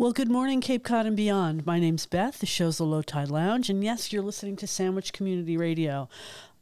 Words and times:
Well, 0.00 0.12
good 0.12 0.30
morning, 0.30 0.62
Cape 0.62 0.82
Cod 0.82 1.04
and 1.04 1.14
beyond. 1.14 1.66
My 1.66 1.78
name's 1.78 2.06
Beth. 2.06 2.38
The 2.38 2.46
show's 2.46 2.78
the 2.78 2.86
Low 2.86 3.02
Tide 3.02 3.30
Lounge, 3.30 3.68
and 3.68 3.84
yes, 3.84 4.14
you're 4.14 4.22
listening 4.22 4.56
to 4.56 4.66
Sandwich 4.66 5.12
Community 5.12 5.58
Radio. 5.58 6.08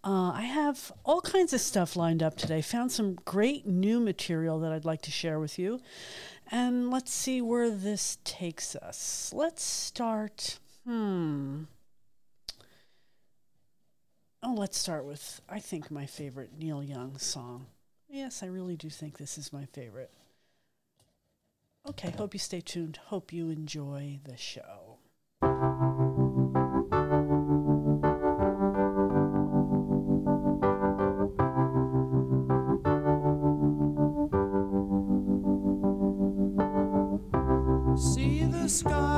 Uh, 0.03 0.33
I 0.33 0.43
have 0.43 0.91
all 1.05 1.21
kinds 1.21 1.53
of 1.53 1.61
stuff 1.61 1.95
lined 1.95 2.21
up 2.21 2.37
today. 2.37 2.61
Found 2.61 2.91
some 2.91 3.15
great 3.25 3.65
new 3.65 4.01
material 4.01 4.59
that 4.59 4.73
I'd 4.73 4.85
like 4.85 5.03
to 5.03 5.13
share 5.13 5.39
with 5.39 5.57
you. 5.57 5.81
And 6.51 6.91
let's 6.91 7.15
see 7.15 7.41
where 7.41 7.71
this 7.71 8.19
takes 8.25 8.75
us. 8.75 9.31
Let's 9.33 9.63
start. 9.63 10.59
Hmm. 10.85 11.63
Oh, 14.43 14.55
let's 14.55 14.77
start 14.77 15.05
with, 15.05 15.41
I 15.49 15.61
think, 15.61 15.93
my 15.93 16.07
favorite 16.07 16.55
Neil 16.59 16.83
Young 16.83 17.19
song. 17.19 17.67
Yes, 18.09 18.43
I 18.43 18.47
really 18.47 18.75
do 18.75 18.91
think 18.91 19.17
this 19.17 19.39
is 19.39 19.53
my 19.53 19.65
favorite. 19.65 20.11
Okay, 21.87 22.11
hope 22.11 22.35
you 22.35 22.39
stay 22.39 22.61
tuned. 22.61 22.99
Hope 23.07 23.33
you 23.33 23.51
enjoy 23.51 24.21
the 24.25 24.37
show. 24.37 24.99
See 37.97 38.45
the 38.45 38.69
sky 38.69 39.18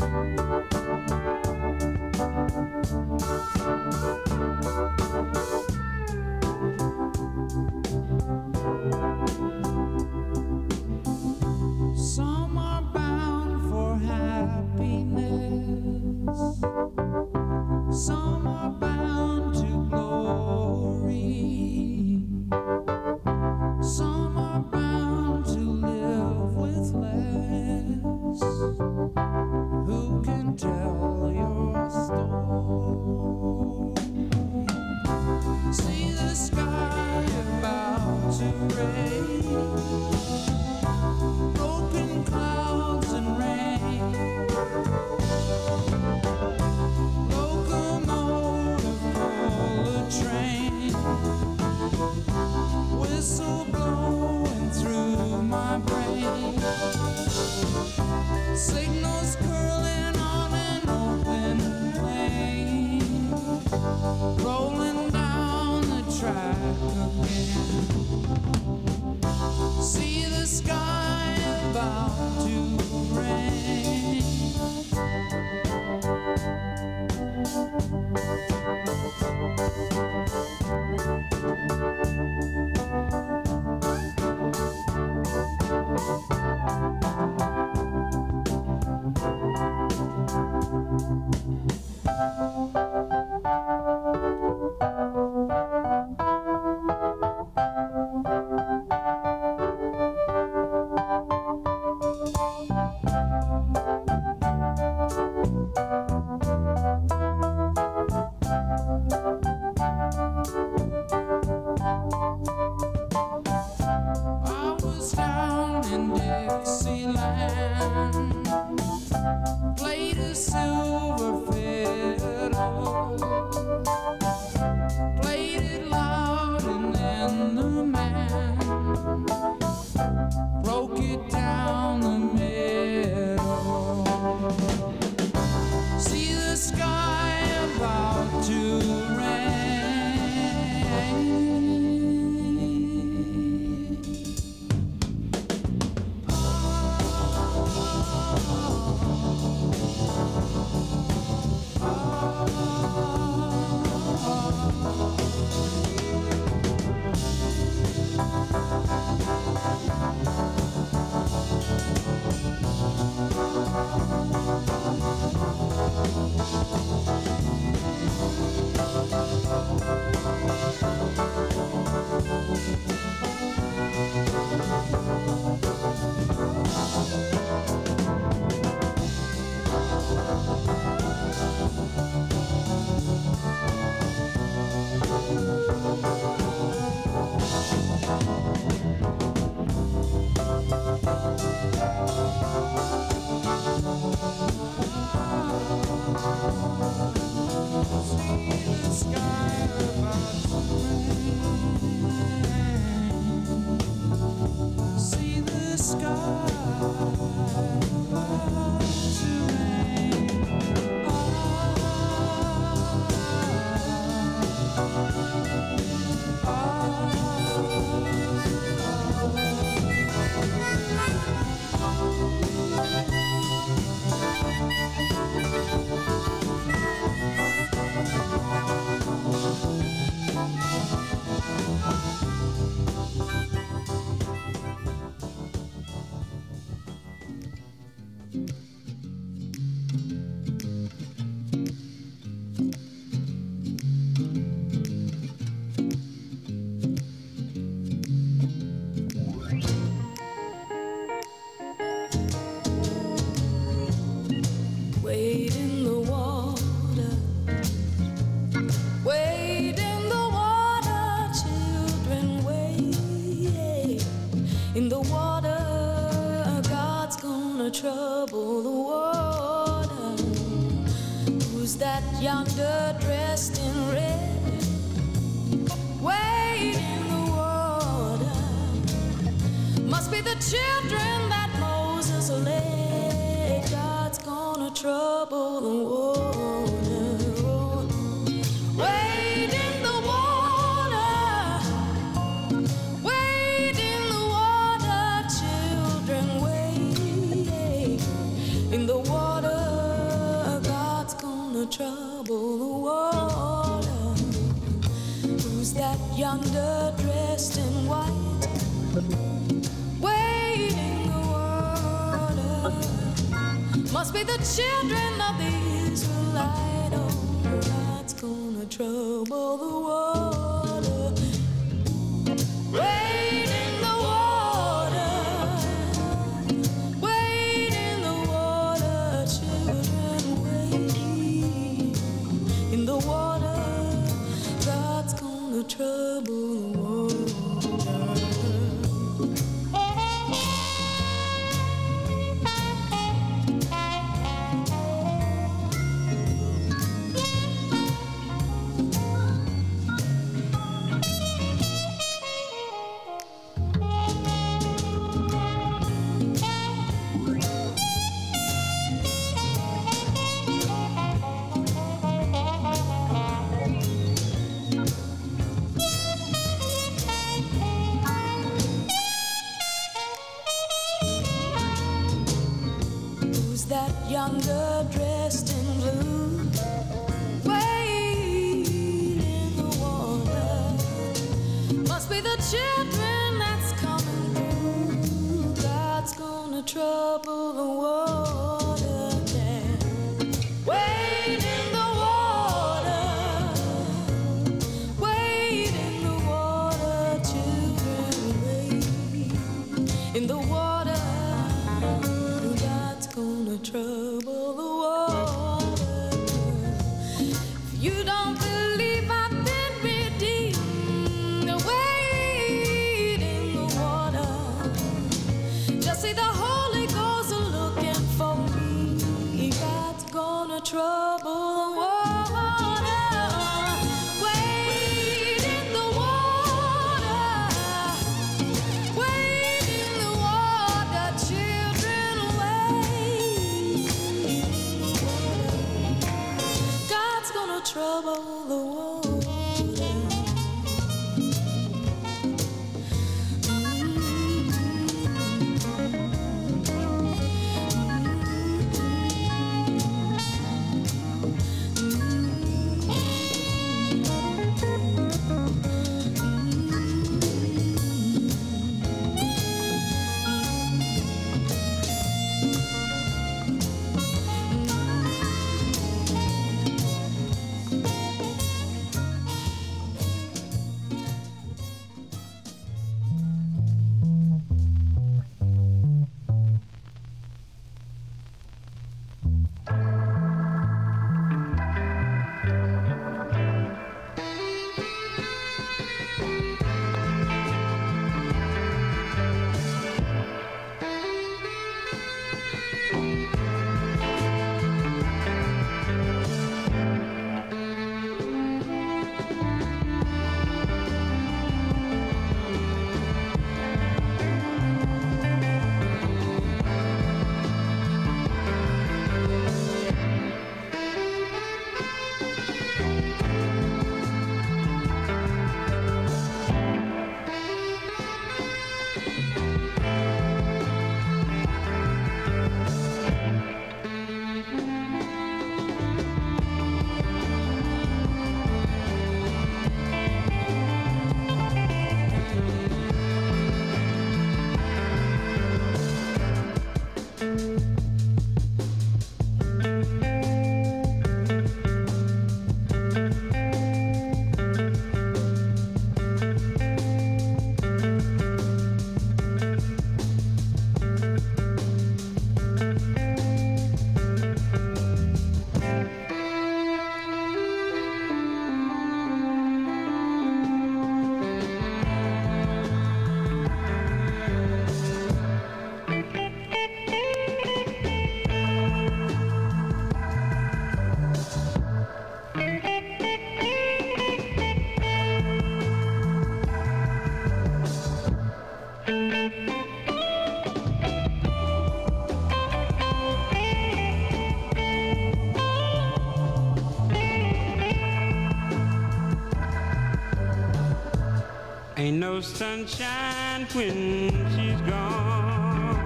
Ain't 591.81 591.97
no 591.97 592.21
sunshine 592.21 593.47
when 593.53 594.11
she's 594.35 594.61
gone. 594.69 595.79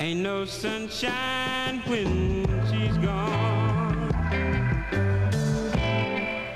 Ain't 0.00 0.20
no 0.20 0.44
sunshine 0.44 1.78
when 1.86 2.44
she's 2.68 2.96
gone. 2.98 4.10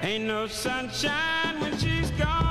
Ain't 0.03 0.25
no 0.25 0.49
sunshine 0.49 1.61
when 1.61 1.79
she's 1.79 2.11
gone. 2.11 2.46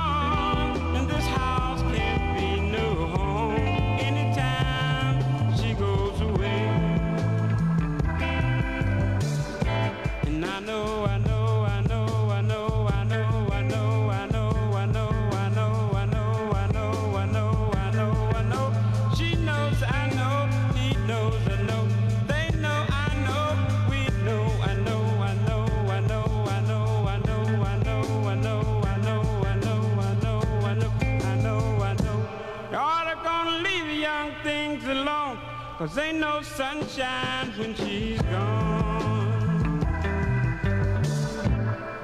Cause 35.86 35.98
ain't 35.98 36.18
no 36.18 36.42
sunshine 36.42 37.52
when 37.56 37.72
she's 37.76 38.20
gone. 38.22 39.78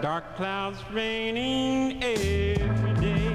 Dark 0.01 0.37
clouds 0.37 0.79
raining 0.93 2.01
every 2.01 2.95
day. 3.01 3.35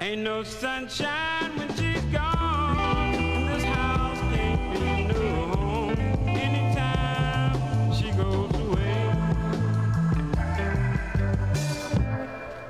Ain't 0.00 0.22
no 0.22 0.42
sunshine 0.42 1.58
when 1.58 1.68
she's 1.76 2.02
gone. 2.04 3.14
And 3.14 3.48
this 3.50 3.64
house 3.64 4.18
can't 4.34 4.72
be 4.72 5.04
no 5.12 5.46
home 5.54 5.98
anytime 6.26 7.92
she 7.92 8.10
goes 8.12 8.54
away. 8.54 9.12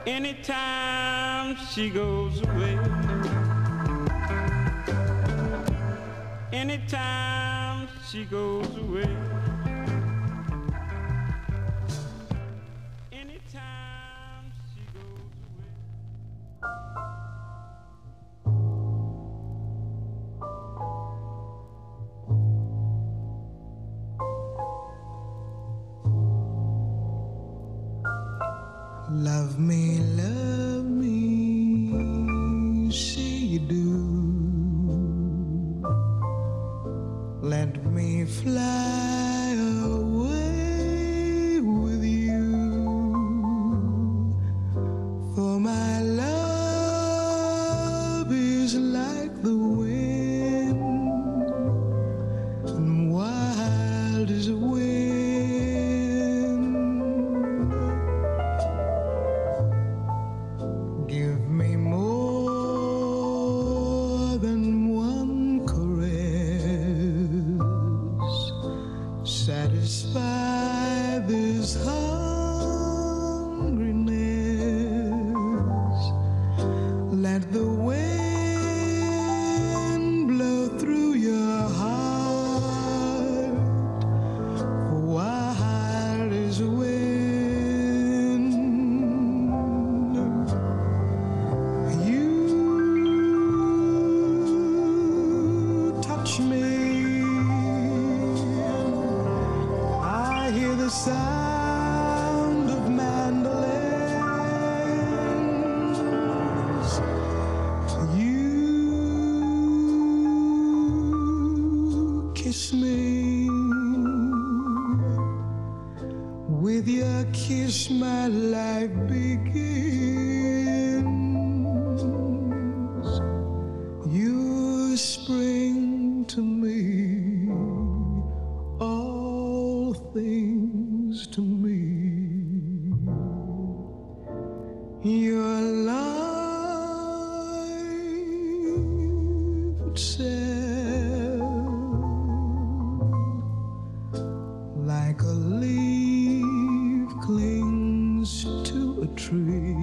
Anytime 0.08 1.56
she 1.72 1.88
goes 1.88 2.29
anytime 6.60 7.88
she 8.06 8.26
goes 8.26 8.68
away. 8.76 9.19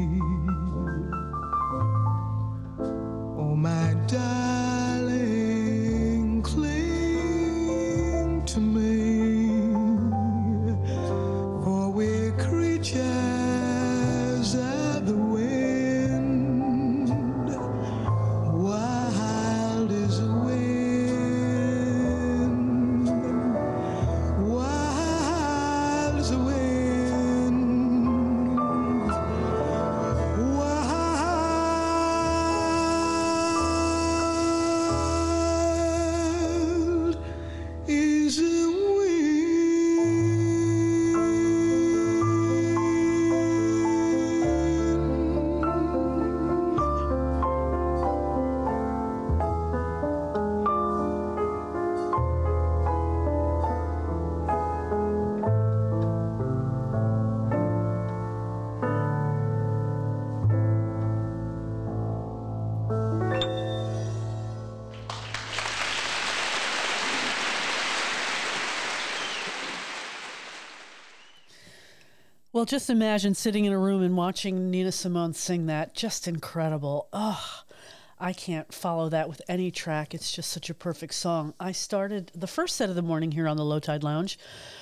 me. 0.08 0.67
Well, 72.58 72.66
just 72.66 72.90
imagine 72.90 73.36
sitting 73.36 73.66
in 73.66 73.72
a 73.72 73.78
room 73.78 74.02
and 74.02 74.18
watching 74.18 74.72
Nina 74.72 74.92
Simone 74.92 75.36
sing 75.36 75.68
that. 75.68 75.94
Just 75.94 76.28
incredible. 76.28 77.08
Oh, 77.14 77.62
I 78.20 78.34
can't 78.34 78.74
follow 78.74 79.10
that 79.10 79.30
with 79.30 79.44
any 79.48 79.70
track. 79.70 80.16
It's 80.16 80.32
just 80.32 80.52
such 80.52 80.68
a 80.72 80.74
perfect 80.74 81.14
song. 81.14 81.54
I 81.60 81.72
started 81.72 82.32
the 82.34 82.48
first 82.48 82.76
set 82.76 82.90
of 82.90 82.96
the 82.96 83.04
morning 83.04 83.32
here 83.32 83.48
on 83.48 83.58
the 83.58 83.64
Low 83.64 83.80
Tide 83.80 84.04
Lounge 84.04 84.40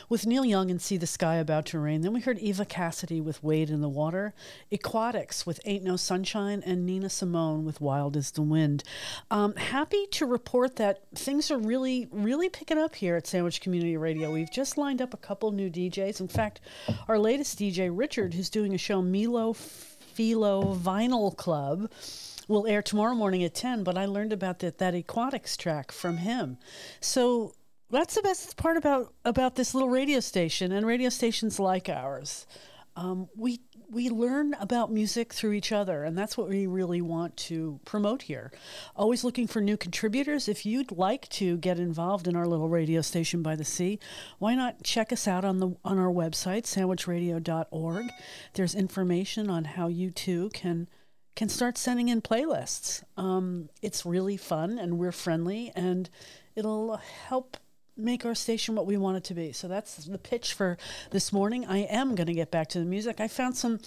with 0.10 0.26
Neil 0.26 0.46
Young 0.46 0.70
and 0.70 0.82
See 0.82 0.98
the 0.98 1.08
Sky 1.08 1.36
About 1.36 1.66
to 1.68 1.80
Rain. 1.80 2.02
Then 2.02 2.14
we 2.14 2.22
heard 2.22 2.40
Eva 2.40 2.66
Cassidy 2.66 3.22
with 3.22 3.44
Wade 3.44 3.70
in 3.70 3.82
the 3.82 3.90
Water, 3.90 4.34
Aquatics 4.72 5.46
with 5.46 5.60
Ain't 5.66 5.84
No 5.84 5.96
Sunshine, 5.96 6.62
and 6.66 6.86
Nina 6.86 7.10
Simone 7.10 7.66
with 7.66 7.82
Wild 7.82 8.16
Is 8.16 8.32
the 8.32 8.42
Wind. 8.42 8.84
Um, 9.32 9.56
happy 9.56 10.06
to 10.12 10.26
report 10.26 10.76
that 10.78 11.04
things 11.16 11.50
are 11.52 11.58
really, 11.58 12.08
really 12.12 12.50
picking 12.50 12.78
up 12.78 12.96
here 12.96 13.16
at 13.16 13.28
Sandwich 13.28 13.62
Community 13.62 13.98
Radio. 13.98 14.32
We've 14.32 14.52
just 14.52 14.78
lined 14.78 15.02
up 15.02 15.14
a 15.14 15.18
couple 15.18 15.52
new 15.52 15.70
DJs. 15.70 16.20
In 16.20 16.28
fact, 16.28 16.62
our 17.08 17.18
latest 17.18 17.60
DJ, 17.60 17.90
Richard, 17.92 18.34
who's 18.34 18.50
doing 18.50 18.74
a 18.74 18.78
show, 18.78 19.02
Milo 19.02 19.54
Philo 19.54 20.76
Vinyl 20.76 21.36
Club 21.36 21.92
will 22.48 22.68
air 22.68 22.82
tomorrow 22.82 23.16
morning 23.16 23.44
at 23.44 23.56
10 23.56 23.84
but 23.84 23.98
i 23.98 24.06
learned 24.06 24.32
about 24.32 24.60
that, 24.60 24.78
that 24.78 24.94
aquatics 24.94 25.58
track 25.58 25.92
from 25.92 26.18
him 26.18 26.58
so 27.02 27.54
that's 27.96 28.16
the 28.16 28.22
best 28.22 28.58
part 28.58 28.78
about 28.78 29.14
about 29.24 29.56
this 29.56 29.74
little 29.74 29.90
radio 29.90 30.20
station 30.20 30.72
and 30.72 30.86
radio 30.86 31.10
stations 31.10 31.60
like 31.60 31.90
ours. 31.90 32.46
Um, 32.96 33.28
we 33.36 33.62
we 33.90 34.10
learn 34.10 34.56
about 34.60 34.92
music 34.92 35.34
through 35.34 35.54
each 35.54 35.72
other 35.72 36.04
and 36.04 36.18
that's 36.18 36.38
what 36.38 36.50
we 36.50 36.66
really 36.66 37.02
want 37.02 37.38
to 37.38 37.80
promote 37.86 38.24
here. 38.24 38.52
Always 38.96 39.24
looking 39.24 39.48
for 39.48 39.62
new 39.62 39.78
contributors. 39.78 40.48
If 40.48 40.66
you'd 40.66 40.92
like 40.92 41.30
to 41.30 41.58
get 41.58 41.78
involved 41.78 42.28
in 42.28 42.36
our 42.36 42.48
little 42.48 42.70
radio 42.70 43.02
station 43.02 43.42
by 43.42 43.56
the 43.56 43.66
sea 43.66 44.00
why 44.40 44.56
not 44.56 44.84
check 44.84 45.14
us 45.14 45.28
out 45.28 45.46
on 45.46 45.60
the 45.60 45.76
on 45.84 46.00
our 46.00 46.12
website 46.12 46.64
sandwichradio.org 46.64 48.10
there's 48.54 48.76
information 48.76 49.50
on 49.50 49.66
how 49.66 49.88
you 49.88 50.10
too 50.10 50.50
can 50.54 50.90
can 51.36 51.50
start 51.50 51.78
sending 51.78 52.08
in 52.08 52.22
playlists. 52.22 53.04
Um, 53.18 53.70
it's 53.82 54.06
really 54.06 54.38
fun 54.38 54.80
and 54.80 54.98
we're 54.98 55.12
friendly 55.12 55.72
and 55.76 56.10
it'll 56.56 56.98
help 56.98 57.58
make 57.98 58.26
our 58.26 58.36
station 58.36 58.76
what 58.76 58.86
we 58.86 58.98
want 58.98 59.18
it 59.18 59.24
to 59.26 59.34
be. 59.34 59.52
So 59.52 59.68
that's 59.68 59.96
the 60.06 60.18
pitch 60.18 60.54
for 60.54 60.78
this 61.12 61.32
morning. 61.32 61.66
I 61.66 61.80
am 61.80 62.16
going 62.16 62.28
to 62.28 62.34
get 62.34 62.52
back 62.52 62.68
to 62.70 62.80
the 62.80 62.86
music. 62.86 63.20
I 63.20 63.28
found 63.28 63.56
some, 63.56 63.80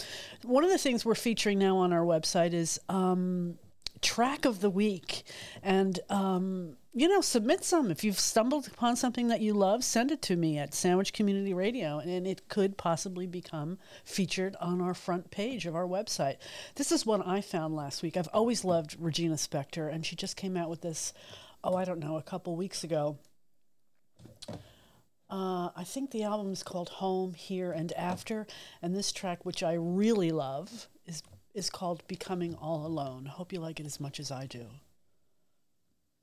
one 0.42 0.64
of 0.64 0.70
the 0.70 0.78
things 0.78 1.04
we're 1.04 1.14
featuring 1.14 1.58
now 1.58 1.76
on 1.78 1.92
our 1.92 2.04
website 2.04 2.52
is 2.52 2.80
um, 2.88 3.58
track 4.00 4.44
of 4.44 4.60
the 4.60 4.70
week. 4.70 5.24
And, 5.62 5.98
um, 6.08 6.76
you 6.94 7.06
know, 7.06 7.20
submit 7.20 7.64
some. 7.64 7.90
If 7.90 8.02
you've 8.02 8.18
stumbled 8.18 8.66
upon 8.66 8.96
something 8.96 9.28
that 9.28 9.40
you 9.40 9.52
love, 9.52 9.84
send 9.84 10.10
it 10.10 10.22
to 10.22 10.36
me 10.36 10.58
at 10.58 10.74
Sandwich 10.74 11.12
Community 11.12 11.54
Radio, 11.54 11.98
and 11.98 12.26
it 12.26 12.48
could 12.48 12.76
possibly 12.76 13.26
become 13.26 13.78
featured 14.04 14.56
on 14.60 14.80
our 14.80 14.94
front 14.94 15.30
page 15.30 15.66
of 15.66 15.76
our 15.76 15.86
website. 15.86 16.38
This 16.74 16.90
is 16.90 17.06
one 17.06 17.22
I 17.22 17.40
found 17.40 17.76
last 17.76 18.02
week. 18.02 18.16
I've 18.16 18.28
always 18.32 18.64
loved 18.64 18.96
Regina 18.98 19.34
Spektor, 19.34 19.92
and 19.92 20.04
she 20.04 20.16
just 20.16 20.36
came 20.36 20.56
out 20.56 20.70
with 20.70 20.80
this, 20.80 21.12
oh, 21.62 21.76
I 21.76 21.84
don't 21.84 22.00
know, 22.00 22.16
a 22.16 22.22
couple 22.22 22.56
weeks 22.56 22.82
ago. 22.82 23.18
Uh, 25.30 25.68
I 25.76 25.84
think 25.84 26.10
the 26.10 26.22
album 26.22 26.52
is 26.52 26.62
called 26.62 26.88
Home, 26.88 27.34
Here, 27.34 27.70
and 27.70 27.92
After, 27.92 28.46
and 28.80 28.96
this 28.96 29.12
track, 29.12 29.44
which 29.44 29.62
I 29.62 29.74
really 29.74 30.30
love, 30.30 30.88
is 31.06 31.22
is 31.54 31.68
called 31.68 32.06
Becoming 32.06 32.54
All 32.54 32.86
Alone. 32.86 33.26
Hope 33.26 33.52
you 33.52 33.60
like 33.60 33.80
it 33.80 33.86
as 33.86 34.00
much 34.00 34.20
as 34.20 34.30
I 34.30 34.46
do. 34.46 34.66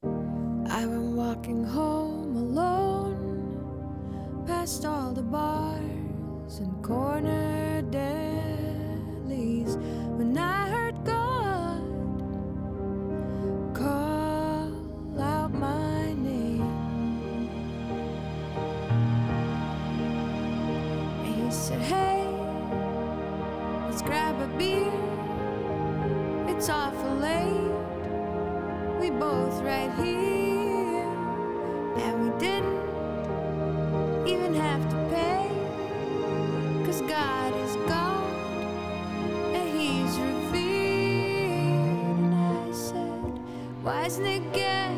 I've 0.03 0.89
been 0.89 1.15
walking 1.15 1.63
home 1.63 2.35
alone, 2.35 4.43
past 4.47 4.85
all 4.85 5.11
the 5.11 5.21
bars 5.21 6.59
and 6.59 6.83
corner 6.83 7.83
delis, 7.83 9.75
when 10.17 10.35
I 10.37 10.74
a 24.41 24.47
beer. 24.57 24.91
It's 26.47 26.69
awful 26.69 27.15
late. 27.15 27.71
We 28.99 29.09
both 29.11 29.61
right 29.61 29.91
here. 29.95 31.03
And 32.03 32.13
we 32.23 32.39
didn't 32.39 32.81
even 34.27 34.53
have 34.53 34.83
to 34.89 34.95
pay. 35.13 35.49
Cause 36.85 37.01
God 37.01 37.53
is 37.65 37.75
God. 37.87 38.53
And 39.53 39.69
He's 39.79 40.17
revealed. 40.17 42.19
And 42.19 42.35
I 42.35 42.71
said, 42.71 43.39
Why 43.83 44.03
doesn't 44.03 44.25
it 44.25 44.53
get 44.53 44.91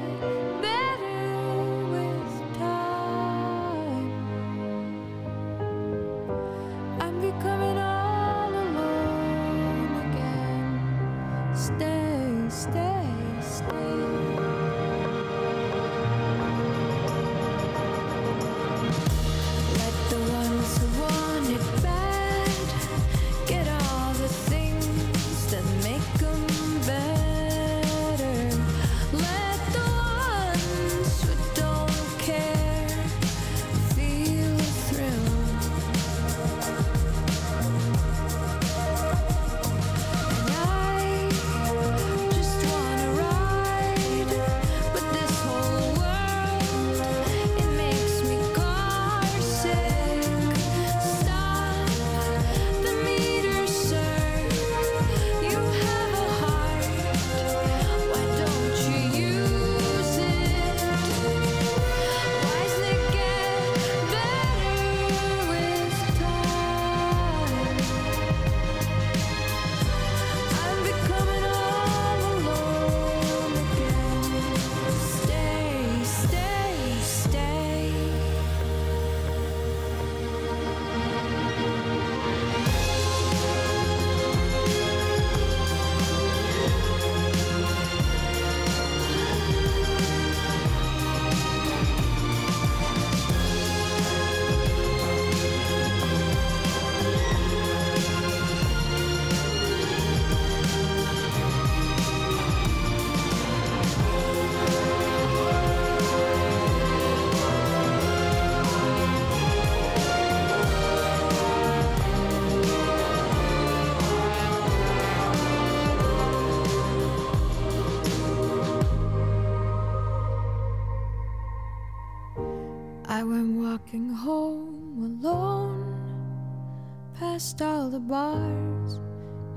bars 128.08 129.00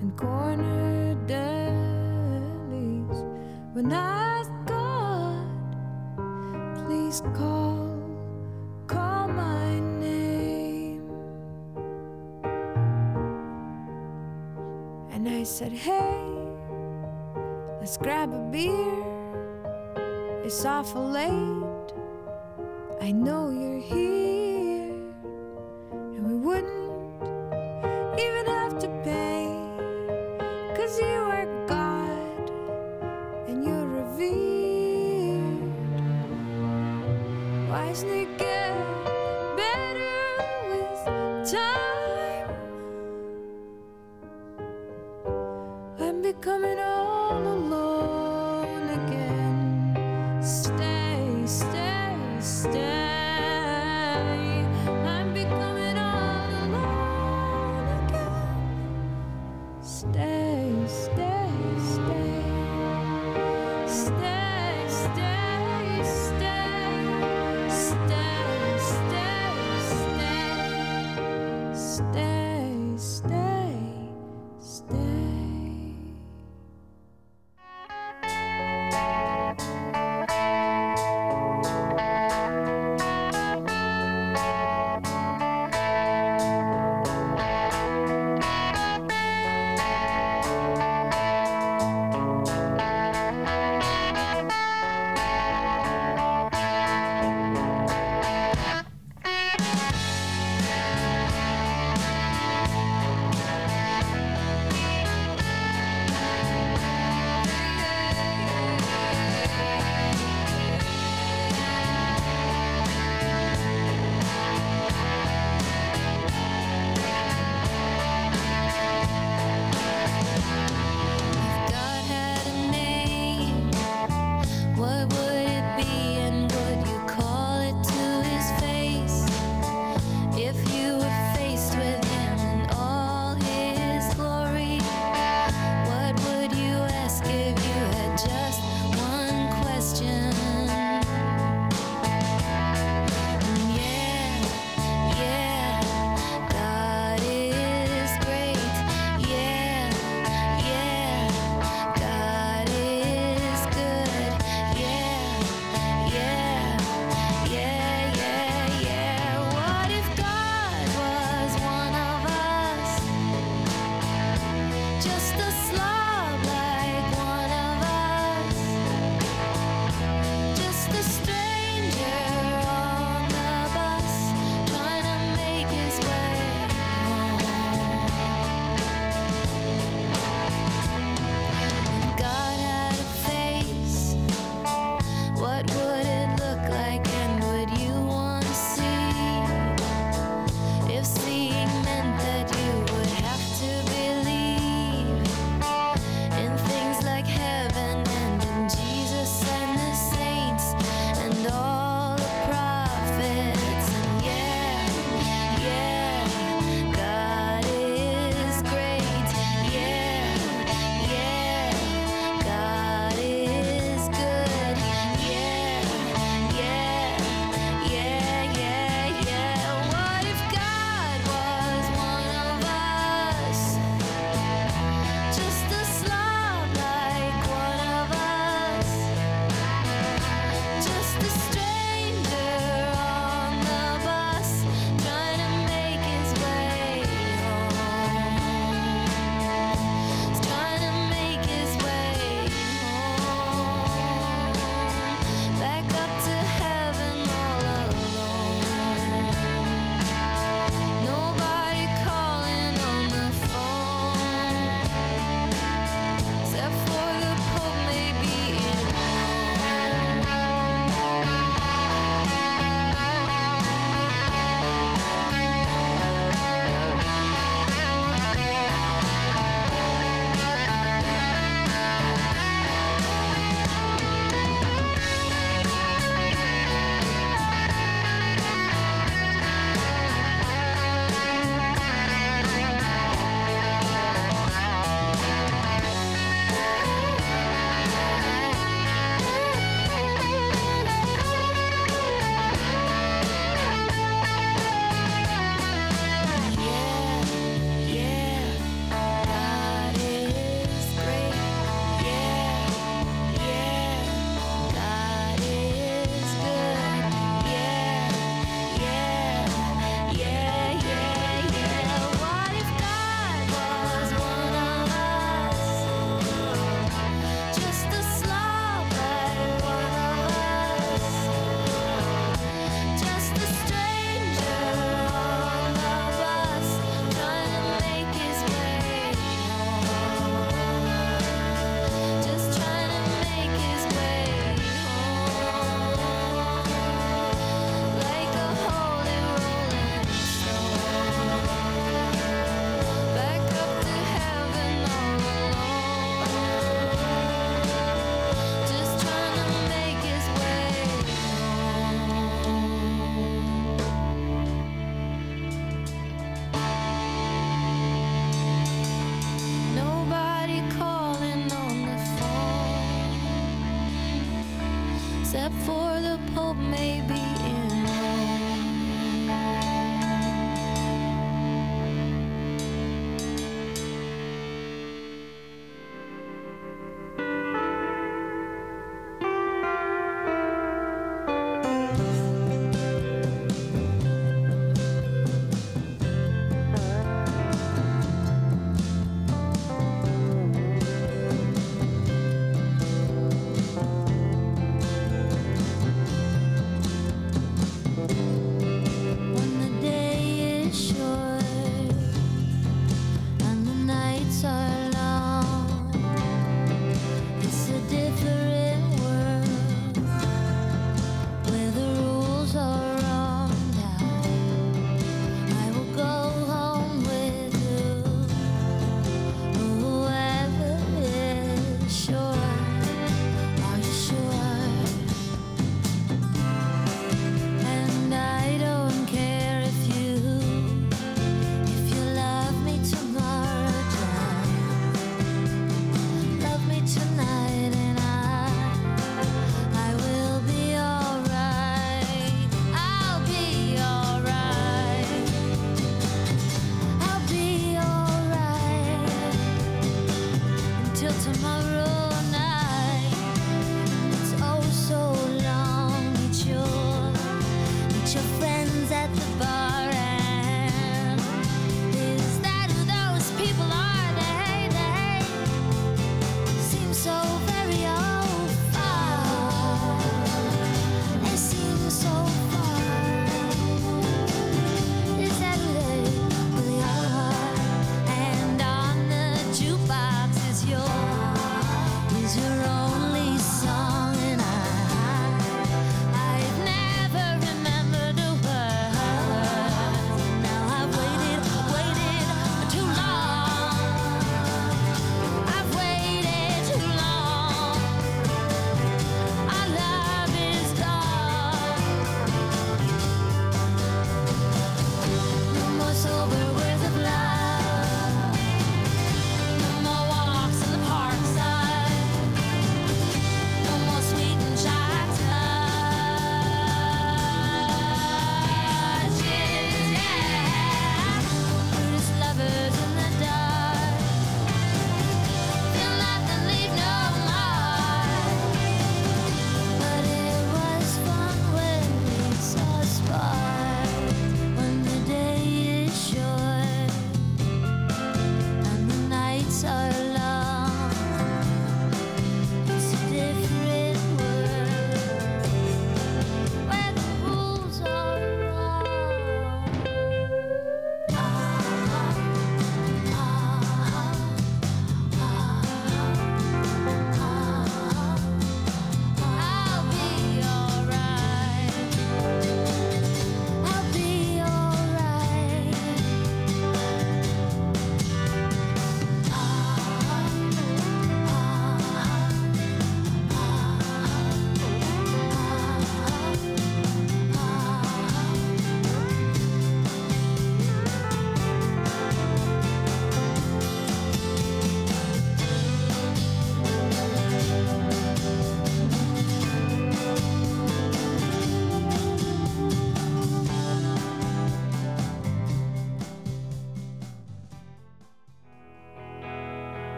and 0.00 0.16
corner 0.16 1.16
delis. 1.26 3.18
When 3.74 3.92
I 3.92 4.25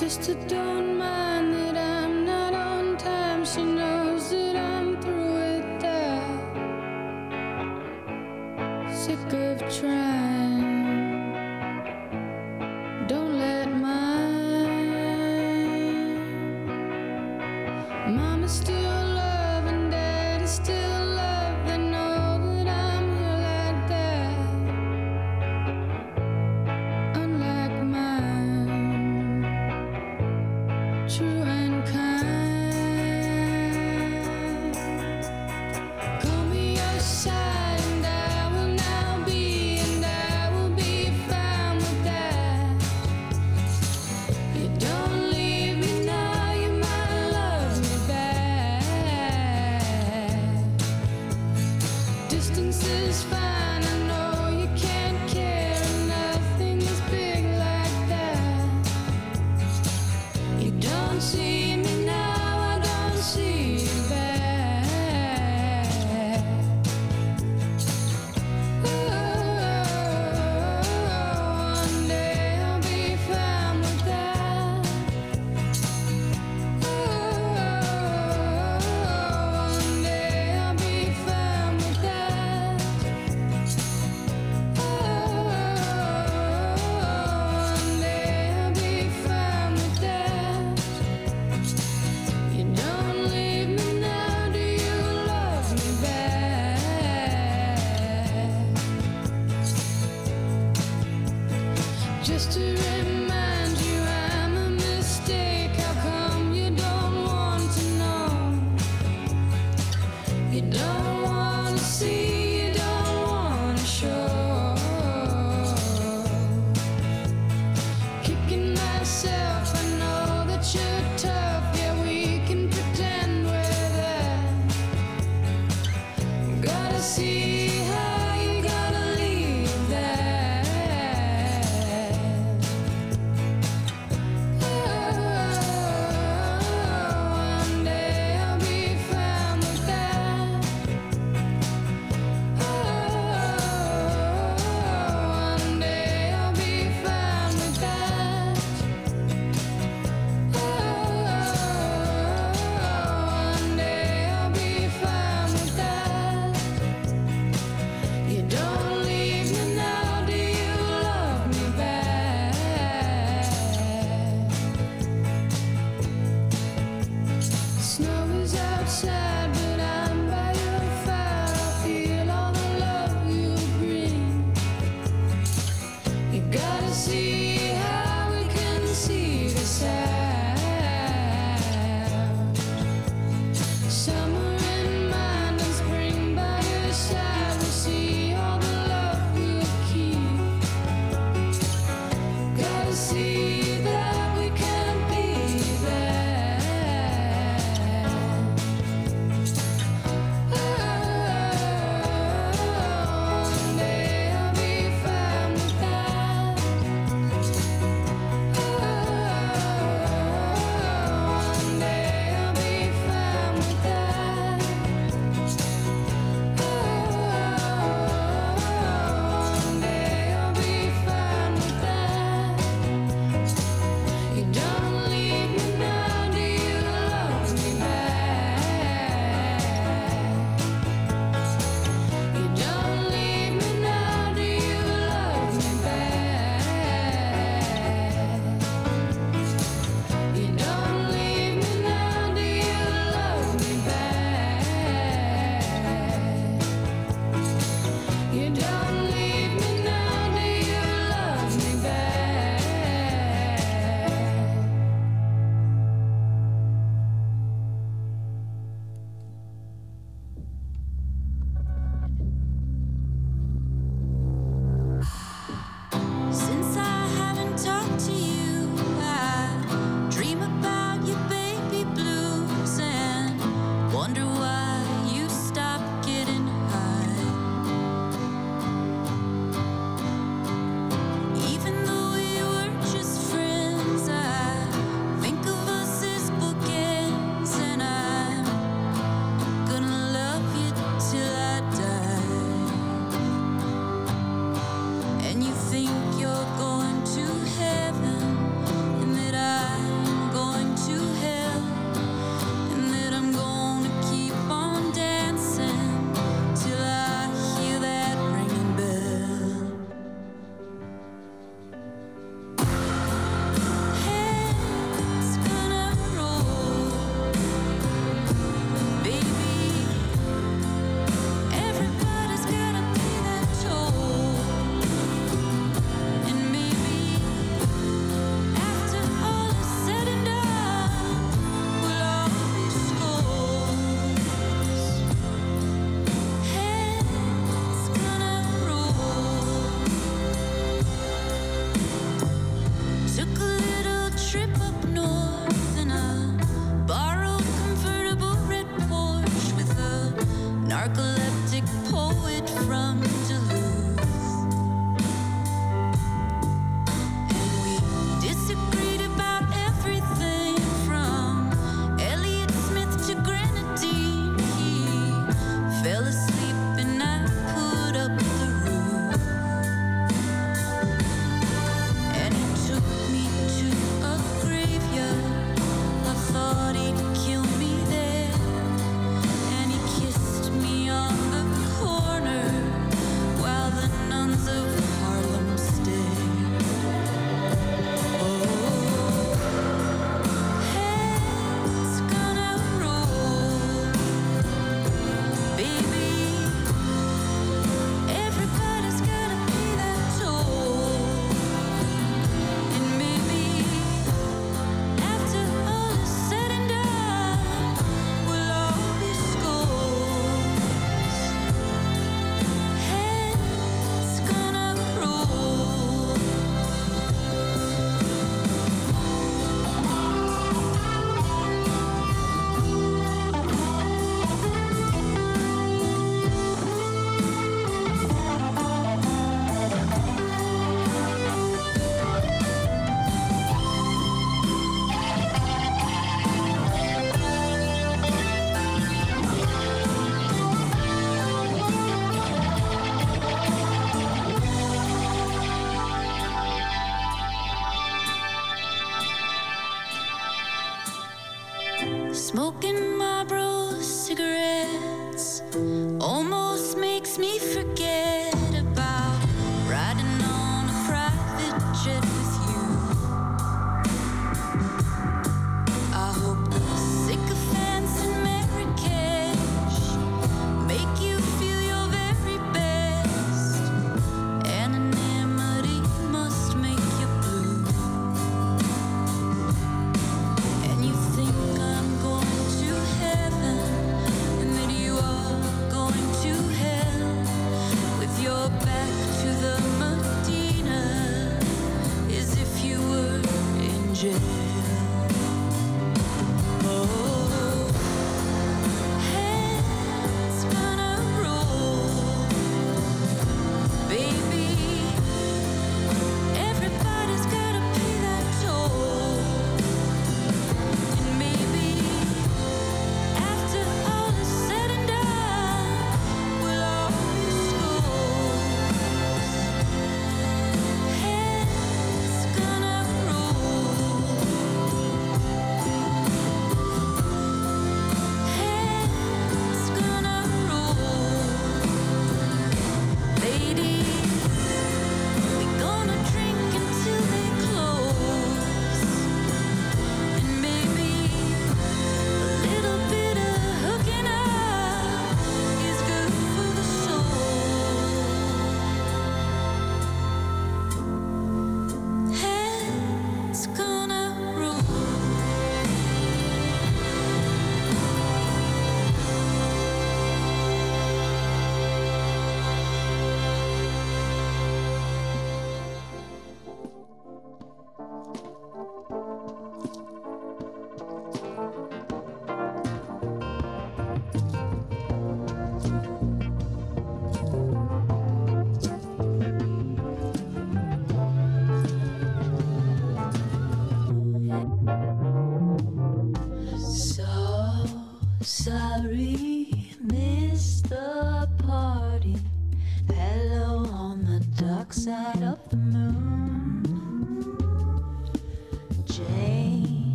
sister 0.00 0.34
don't 0.48 0.96
mind 0.96 1.52
that 1.52 1.76
I'm 1.76 2.24
not 2.24 2.54
on 2.54 2.96
time. 2.96 3.44
She 3.44 3.62
knows 3.62 4.30
that 4.30 4.56
I'm 4.56 4.98
through 5.02 5.34
with 5.34 5.80
that. 5.82 6.54
Sick 8.94 9.32
of 9.34 9.58
trying. 9.78 10.19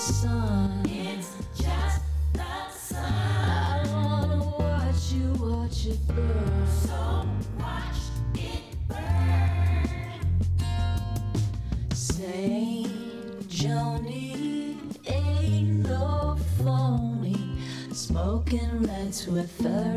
Sun. 0.00 0.82
It's 0.86 1.36
just 1.54 2.00
the 2.32 2.70
sun. 2.70 3.04
I 3.04 3.82
wanna 3.92 4.38
watch 4.58 5.12
you 5.12 5.32
watch 5.34 5.86
it 5.86 6.08
burn. 6.08 6.66
So 6.66 7.26
watch 7.58 8.00
it 8.34 8.62
burn. 8.88 9.88
Saint 11.92 12.88
Joni 13.48 14.78
ain't 15.06 15.86
no 15.86 16.38
phony. 16.64 17.58
Smoking 17.92 18.82
reds 18.84 19.26
with 19.26 19.50
furry 19.60 19.89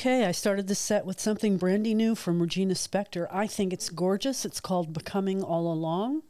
Okay, 0.00 0.24
I 0.24 0.32
started 0.32 0.66
the 0.66 0.74
set 0.74 1.04
with 1.04 1.20
something 1.20 1.58
brandy 1.58 1.92
new 1.92 2.14
from 2.14 2.40
Regina 2.40 2.72
Spektor. 2.72 3.26
I 3.30 3.46
think 3.46 3.70
it's 3.70 3.90
gorgeous. 3.90 4.46
It's 4.46 4.58
called 4.58 4.94
Becoming 4.94 5.42
All 5.42 5.70
Along. 5.70 6.22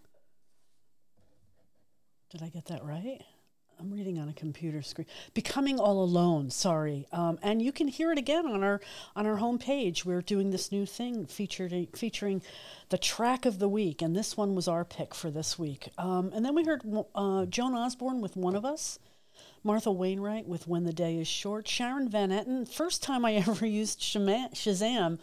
Did 2.31 2.43
I 2.43 2.49
get 2.49 2.64
that 2.64 2.85
right? 2.85 3.23
I'm 3.79 3.93
reading 3.93 4.18
on 4.18 4.29
a 4.29 4.33
computer 4.33 4.83
screen. 4.83 5.07
Becoming 5.35 5.79
All 5.79 6.03
Alone, 6.03 6.51
sorry. 6.51 7.07
Um, 7.12 7.39
and 7.45 7.62
you 7.62 7.71
can 7.71 7.87
hear 7.87 8.11
it 8.11 8.18
again 8.18 8.45
on 8.45 8.64
our 8.64 8.81
on 9.14 9.25
our 9.25 9.37
homepage. 9.37 10.05
We're 10.05 10.21
doing 10.21 10.51
this 10.51 10.73
new 10.73 10.85
thing 10.85 11.27
featured 11.27 11.73
featuring 11.95 12.43
the 12.89 12.99
track 12.99 13.47
of 13.47 13.61
the 13.61 13.68
week, 13.68 14.03
and 14.03 14.16
this 14.16 14.37
one 14.37 14.57
was 14.57 14.66
our 14.66 14.85
pick 14.85 15.14
for 15.14 15.31
this 15.31 15.61
week. 15.61 15.91
Um, 15.97 16.33
and 16.35 16.45
then 16.45 16.57
we 16.57 16.64
heard 16.64 16.83
uh, 17.14 17.47
Joan 17.47 17.77
Osborne 17.77 18.21
with 18.21 18.35
One 18.35 18.57
of 18.57 18.64
Us. 18.64 18.99
Martha 19.63 19.93
Wainwright 19.93 20.47
with 20.47 20.67
When 20.67 20.85
the 20.85 20.93
Day 20.93 21.19
is 21.19 21.29
Short. 21.29 21.69
Sharon 21.69 22.09
Van 22.09 22.31
Etten. 22.31 22.67
First 22.67 23.03
time 23.03 23.27
I 23.27 23.35
ever 23.49 23.67
used 23.67 24.01
Shazam 24.01 25.19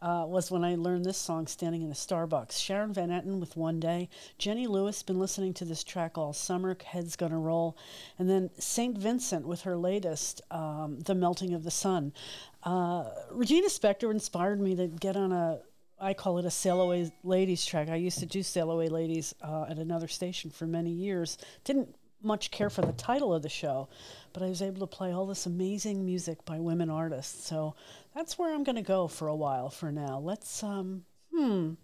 uh, 0.00 0.24
was 0.26 0.50
when 0.50 0.64
I 0.64 0.74
learned 0.76 1.04
this 1.04 1.18
song 1.18 1.46
standing 1.46 1.82
in 1.82 1.90
a 1.90 1.94
Starbucks. 1.94 2.58
Sharon 2.58 2.94
Van 2.94 3.10
Etten 3.10 3.40
with 3.40 3.56
One 3.56 3.80
Day. 3.80 4.08
Jenny 4.38 4.66
Lewis, 4.66 5.02
been 5.02 5.18
listening 5.18 5.52
to 5.54 5.66
this 5.66 5.84
track 5.84 6.16
all 6.16 6.32
summer. 6.32 6.76
Head's 6.82 7.14
Gonna 7.14 7.38
Roll. 7.38 7.76
And 8.18 8.28
then 8.28 8.50
St. 8.58 8.96
Vincent 8.96 9.46
with 9.46 9.62
her 9.62 9.76
latest, 9.76 10.40
um, 10.50 11.00
The 11.00 11.14
Melting 11.14 11.52
of 11.52 11.62
the 11.62 11.70
Sun. 11.70 12.14
Uh, 12.62 13.10
Regina 13.30 13.68
Spektor 13.68 14.10
inspired 14.10 14.60
me 14.60 14.74
to 14.76 14.86
get 14.86 15.16
on 15.16 15.32
a 15.32 15.60
I 16.00 16.12
call 16.12 16.38
it 16.38 16.44
a 16.44 16.50
Sail 16.50 16.80
Away 16.80 17.12
Ladies 17.22 17.64
track. 17.64 17.88
I 17.88 17.94
used 17.96 18.18
to 18.18 18.26
do 18.26 18.42
Sail 18.42 18.70
Away 18.70 18.88
Ladies 18.88 19.34
uh, 19.42 19.66
at 19.68 19.78
another 19.78 20.08
station 20.08 20.50
for 20.50 20.66
many 20.66 20.90
years. 20.90 21.38
Didn't 21.62 21.94
much 22.24 22.50
care 22.50 22.70
for 22.70 22.82
the 22.82 22.92
title 22.92 23.34
of 23.34 23.42
the 23.42 23.48
show, 23.48 23.88
but 24.32 24.42
I 24.42 24.48
was 24.48 24.62
able 24.62 24.80
to 24.80 24.86
play 24.86 25.12
all 25.12 25.26
this 25.26 25.46
amazing 25.46 26.04
music 26.04 26.44
by 26.44 26.58
women 26.58 26.90
artists. 26.90 27.46
So 27.46 27.74
that's 28.14 28.38
where 28.38 28.54
I'm 28.54 28.64
going 28.64 28.76
to 28.76 28.82
go 28.82 29.08
for 29.08 29.28
a 29.28 29.36
while 29.36 29.70
for 29.70 29.92
now. 29.92 30.18
Let's, 30.18 30.62
um, 30.62 31.04
hmm, 31.32 31.74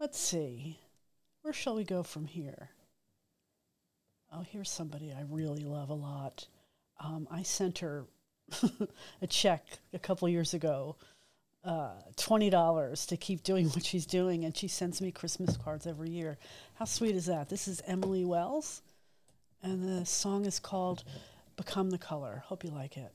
let's 0.00 0.18
see. 0.18 0.78
Where 1.42 1.54
shall 1.54 1.76
we 1.76 1.84
go 1.84 2.02
from 2.02 2.26
here? 2.26 2.70
Oh, 4.32 4.44
here's 4.50 4.70
somebody 4.70 5.12
I 5.12 5.24
really 5.30 5.64
love 5.64 5.88
a 5.88 5.94
lot. 5.94 6.46
Um, 7.00 7.26
I 7.30 7.42
sent 7.42 7.78
her 7.78 8.04
a 9.22 9.26
check 9.26 9.64
a 9.92 9.98
couple 9.98 10.28
years 10.28 10.52
ago, 10.52 10.96
uh, 11.64 11.92
$20 12.16 13.06
to 13.06 13.16
keep 13.16 13.42
doing 13.42 13.68
what 13.70 13.84
she's 13.84 14.06
doing, 14.06 14.44
and 14.44 14.56
she 14.56 14.68
sends 14.68 15.00
me 15.00 15.10
Christmas 15.10 15.56
cards 15.56 15.86
every 15.86 16.10
year. 16.10 16.38
How 16.74 16.84
sweet 16.84 17.14
is 17.14 17.26
that? 17.26 17.48
This 17.48 17.68
is 17.68 17.82
Emily 17.86 18.24
Wells 18.24 18.82
and 19.62 19.82
the 19.82 20.04
song 20.04 20.44
is 20.44 20.58
called 20.58 21.04
Become 21.56 21.90
the 21.90 21.98
Color. 21.98 22.42
Hope 22.46 22.64
you 22.64 22.70
like 22.70 22.96
it. 22.96 23.12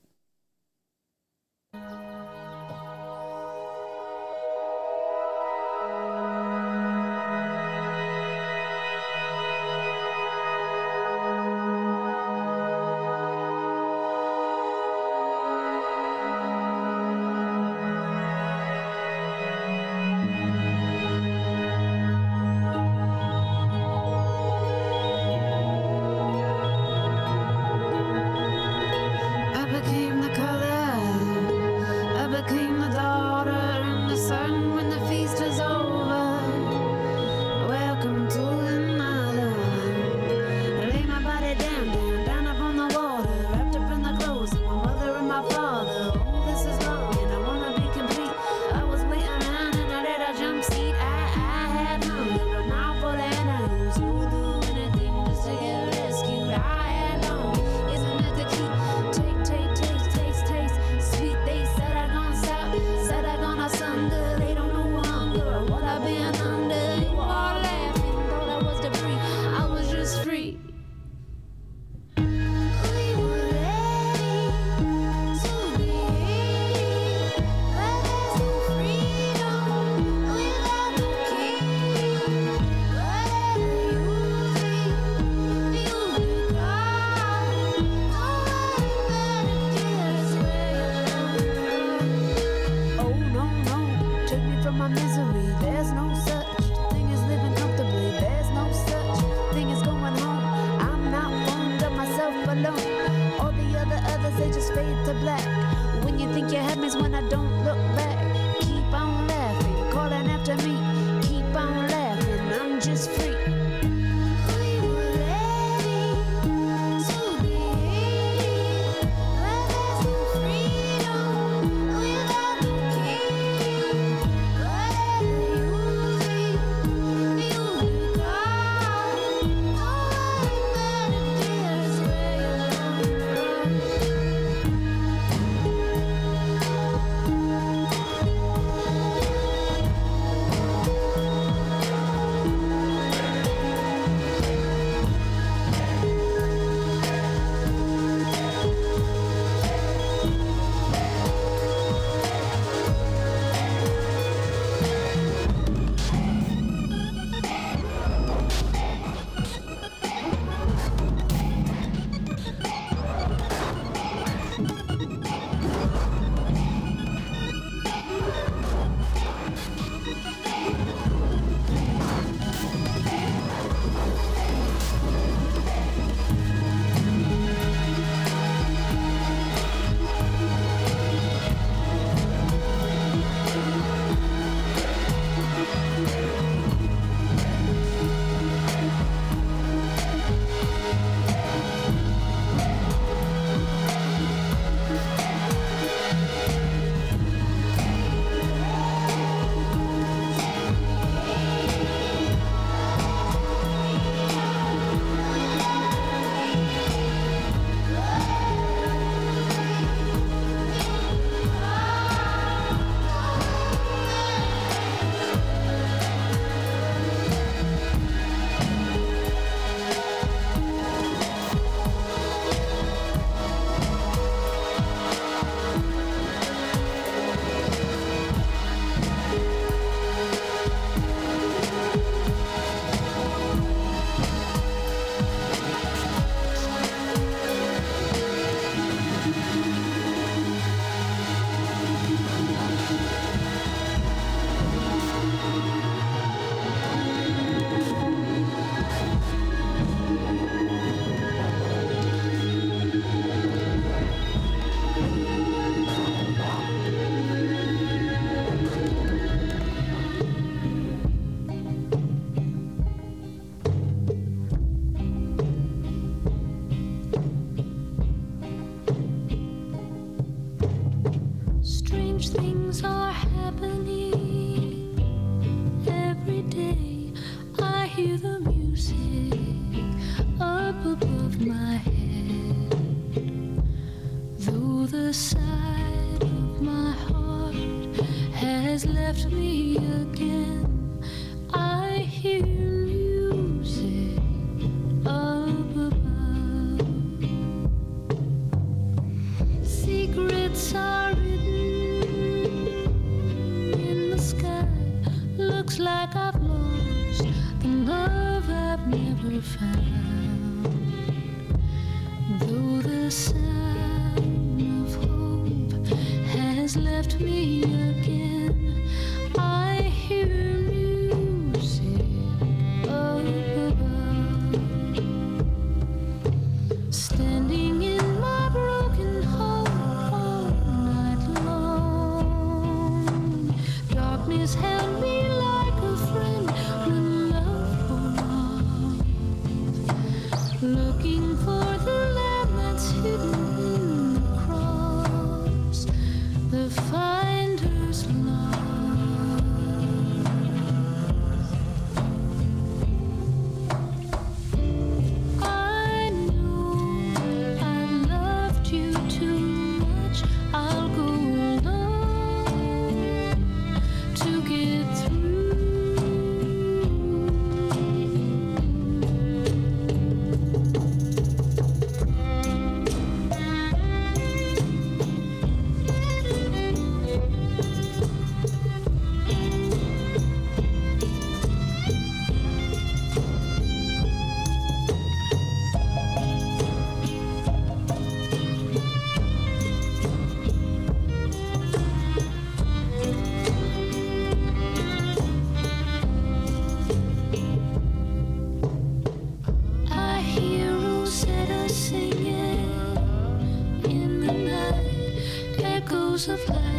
Of 406.28 406.48
light 406.48 406.73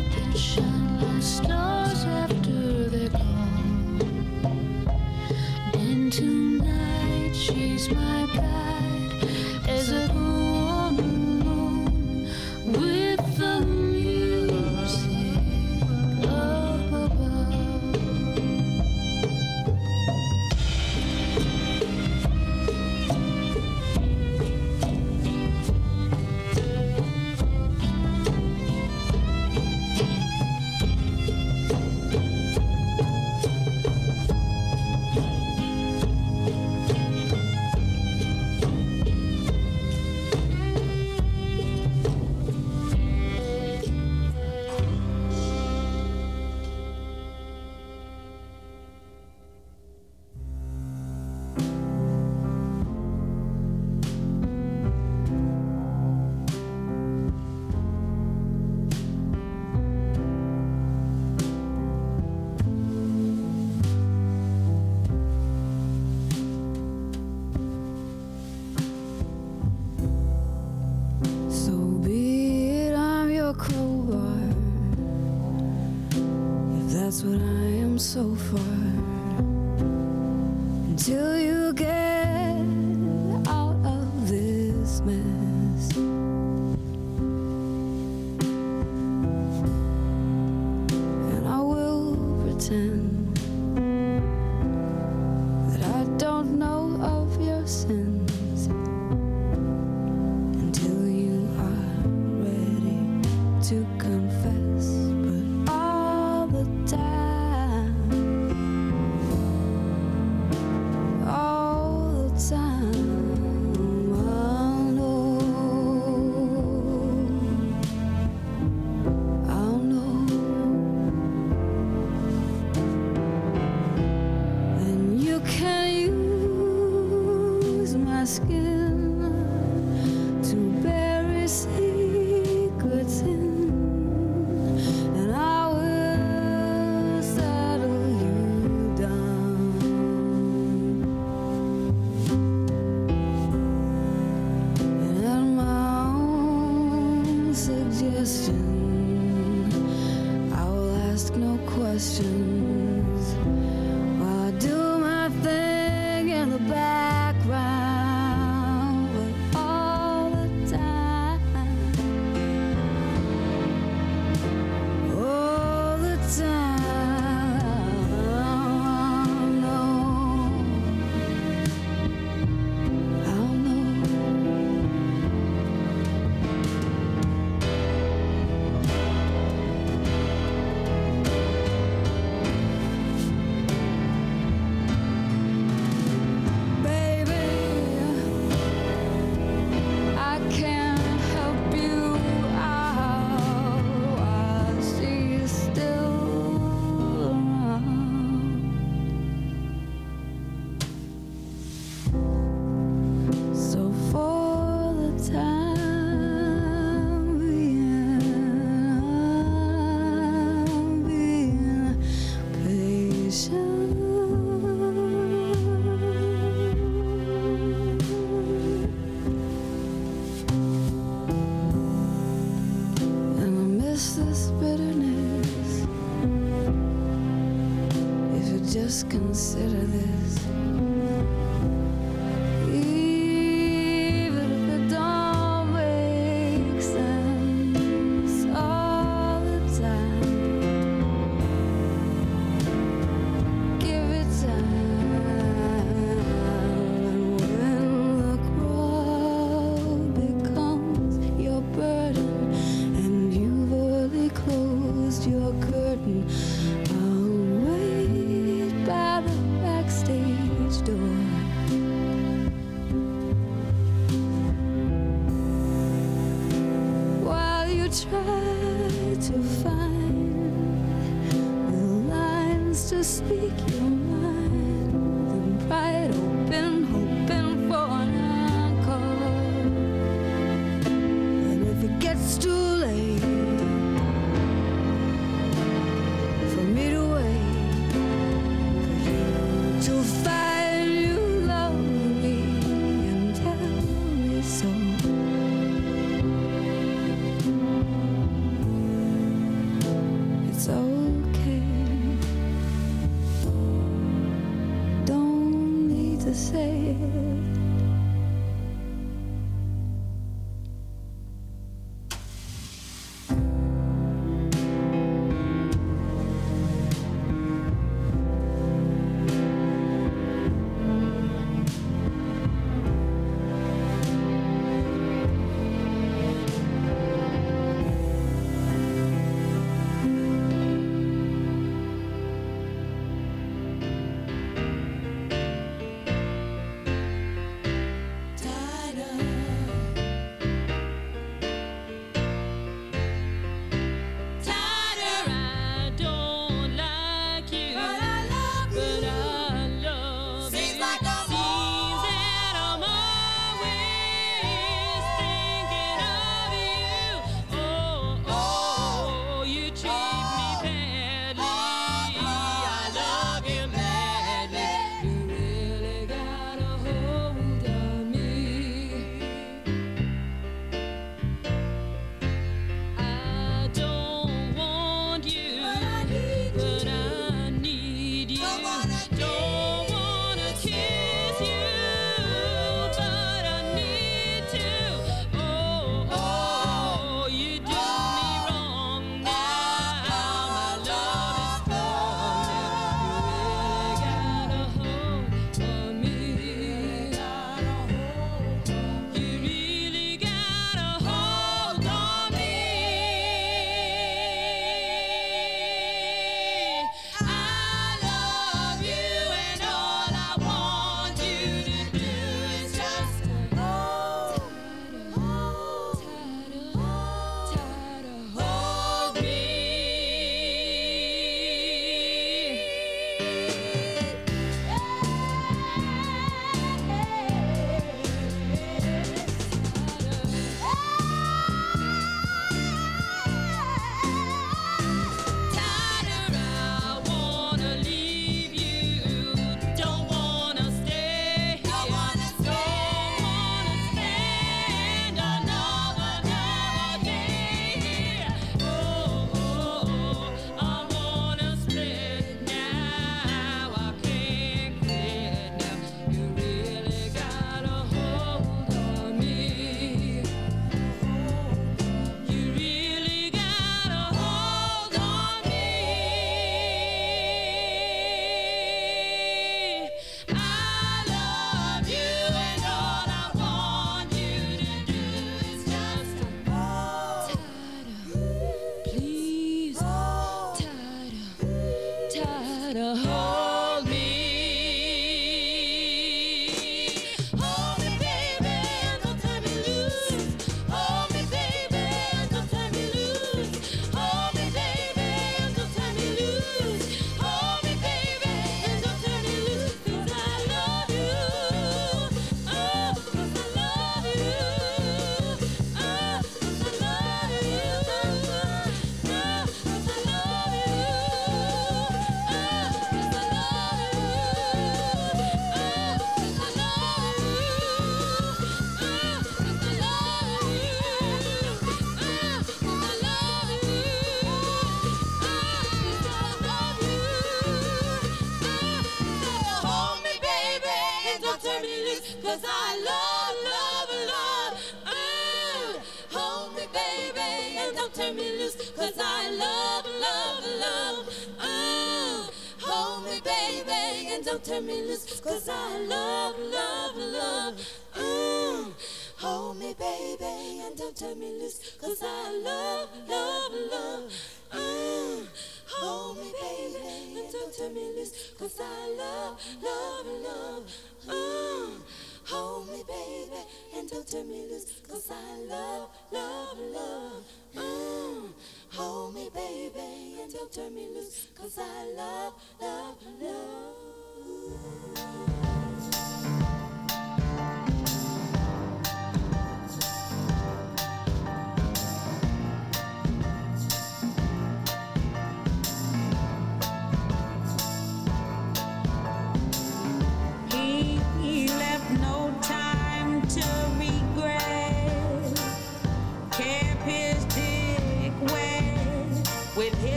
turn 564.06 564.30
me 564.30 564.45
loose, 564.49 564.82
cause 564.88 565.12
I 565.12 565.38
love, 565.49 565.89
love, 566.12 566.60
love. 566.60 567.24
Mm. 567.56 568.30
Hold 568.74 569.16
me, 569.16 569.30
baby, 569.34 570.22
and 570.22 570.32
don't 570.32 570.51
turn 570.51 570.76
me 570.76 570.88
loose, 570.93 571.28
cause 571.36 571.58
I 571.58 571.86
love, 571.97 572.34
love, 572.62 572.97
love. 573.22 573.86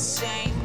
Shame. 0.00 0.59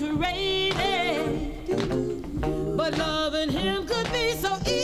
we. 0.00 0.72
But 2.76 2.96
loving 2.98 3.50
him 3.50 3.86
could 3.86 4.10
be 4.12 4.32
so 4.32 4.56
easy. 4.66 4.81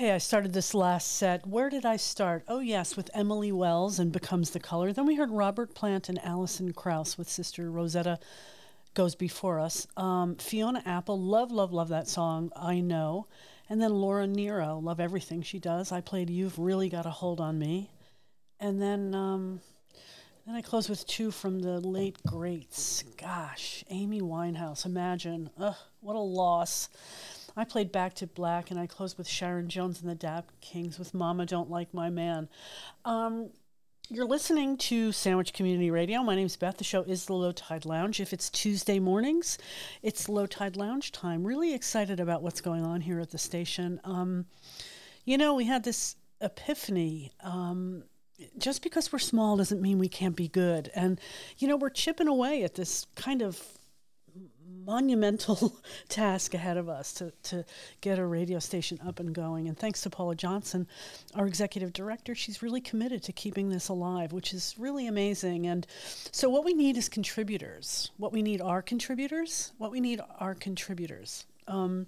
Okay, 0.00 0.12
I 0.12 0.16
started 0.16 0.54
this 0.54 0.72
last 0.72 1.18
set. 1.18 1.46
Where 1.46 1.68
did 1.68 1.84
I 1.84 1.98
start? 1.98 2.44
Oh, 2.48 2.60
yes, 2.60 2.96
with 2.96 3.10
Emily 3.12 3.52
Wells 3.52 3.98
and 3.98 4.10
Becomes 4.10 4.48
the 4.48 4.58
Color. 4.58 4.94
Then 4.94 5.04
we 5.04 5.16
heard 5.16 5.30
Robert 5.30 5.74
Plant 5.74 6.08
and 6.08 6.18
Alison 6.24 6.72
Krauss 6.72 7.18
with 7.18 7.28
Sister 7.28 7.70
Rosetta 7.70 8.18
Goes 8.94 9.14
Before 9.14 9.60
Us. 9.60 9.86
Um, 9.98 10.36
Fiona 10.36 10.82
Apple, 10.86 11.20
love, 11.20 11.52
love, 11.52 11.74
love 11.74 11.90
that 11.90 12.08
song, 12.08 12.50
I 12.56 12.80
Know. 12.80 13.26
And 13.68 13.78
then 13.78 13.92
Laura 13.92 14.26
Nyro, 14.26 14.78
love 14.78 15.00
everything 15.00 15.42
she 15.42 15.58
does. 15.58 15.92
I 15.92 16.00
played 16.00 16.30
You've 16.30 16.58
Really 16.58 16.88
Got 16.88 17.04
a 17.04 17.10
Hold 17.10 17.38
on 17.38 17.58
Me. 17.58 17.90
And 18.58 18.80
then, 18.80 19.14
um, 19.14 19.60
then 20.46 20.54
I 20.54 20.62
close 20.62 20.88
with 20.88 21.06
two 21.06 21.30
from 21.30 21.60
the 21.60 21.78
late 21.78 22.16
greats. 22.26 23.04
Gosh, 23.18 23.84
Amy 23.90 24.22
Winehouse, 24.22 24.86
imagine. 24.86 25.50
Ugh, 25.60 25.76
what 26.00 26.16
a 26.16 26.20
loss. 26.20 26.88
I 27.56 27.64
played 27.64 27.92
Back 27.92 28.14
to 28.14 28.26
Black, 28.26 28.70
and 28.70 28.78
I 28.78 28.86
closed 28.86 29.18
with 29.18 29.28
Sharon 29.28 29.68
Jones 29.68 30.00
and 30.00 30.10
the 30.10 30.14
Dap 30.14 30.50
Kings 30.60 30.98
with 30.98 31.14
Mama 31.14 31.46
Don't 31.46 31.70
Like 31.70 31.92
My 31.92 32.10
Man. 32.10 32.48
Um, 33.04 33.50
you're 34.08 34.26
listening 34.26 34.76
to 34.78 35.12
Sandwich 35.12 35.52
Community 35.52 35.90
Radio. 35.90 36.22
My 36.22 36.34
name's 36.34 36.56
Beth. 36.56 36.78
The 36.78 36.84
show 36.84 37.02
is 37.02 37.26
the 37.26 37.32
Low 37.32 37.52
Tide 37.52 37.84
Lounge. 37.84 38.20
If 38.20 38.32
it's 38.32 38.50
Tuesday 38.50 38.98
mornings, 38.98 39.58
it's 40.02 40.28
Low 40.28 40.46
Tide 40.46 40.76
Lounge 40.76 41.12
time. 41.12 41.46
Really 41.46 41.74
excited 41.74 42.20
about 42.20 42.42
what's 42.42 42.60
going 42.60 42.84
on 42.84 43.00
here 43.00 43.20
at 43.20 43.30
the 43.30 43.38
station. 43.38 44.00
Um, 44.04 44.46
you 45.24 45.38
know, 45.38 45.54
we 45.54 45.64
had 45.64 45.84
this 45.84 46.16
epiphany. 46.40 47.32
Um, 47.42 48.04
just 48.58 48.82
because 48.82 49.12
we're 49.12 49.18
small 49.18 49.56
doesn't 49.56 49.82
mean 49.82 49.98
we 49.98 50.08
can't 50.08 50.36
be 50.36 50.48
good. 50.48 50.90
And, 50.94 51.20
you 51.58 51.68
know, 51.68 51.76
we're 51.76 51.90
chipping 51.90 52.28
away 52.28 52.62
at 52.62 52.74
this 52.74 53.06
kind 53.14 53.42
of 53.42 53.60
monumental 54.84 55.76
task 56.08 56.54
ahead 56.54 56.76
of 56.76 56.88
us 56.88 57.12
to, 57.14 57.32
to 57.44 57.64
get 58.00 58.18
a 58.18 58.24
radio 58.24 58.58
station 58.58 58.98
up 59.06 59.20
and 59.20 59.34
going. 59.34 59.68
And 59.68 59.78
thanks 59.78 60.00
to 60.02 60.10
Paula 60.10 60.34
Johnson, 60.34 60.86
our 61.34 61.46
executive 61.46 61.92
director, 61.92 62.34
she's 62.34 62.62
really 62.62 62.80
committed 62.80 63.22
to 63.24 63.32
keeping 63.32 63.68
this 63.68 63.88
alive, 63.88 64.32
which 64.32 64.52
is 64.52 64.74
really 64.78 65.06
amazing. 65.06 65.66
And 65.66 65.86
so, 66.32 66.48
what 66.48 66.64
we 66.64 66.74
need 66.74 66.96
is 66.96 67.08
contributors. 67.08 68.10
What 68.16 68.32
we 68.32 68.42
need 68.42 68.60
are 68.60 68.82
contributors. 68.82 69.72
What 69.78 69.90
we 69.90 70.00
need 70.00 70.20
are 70.38 70.54
contributors. 70.54 71.46
Um, 71.66 72.06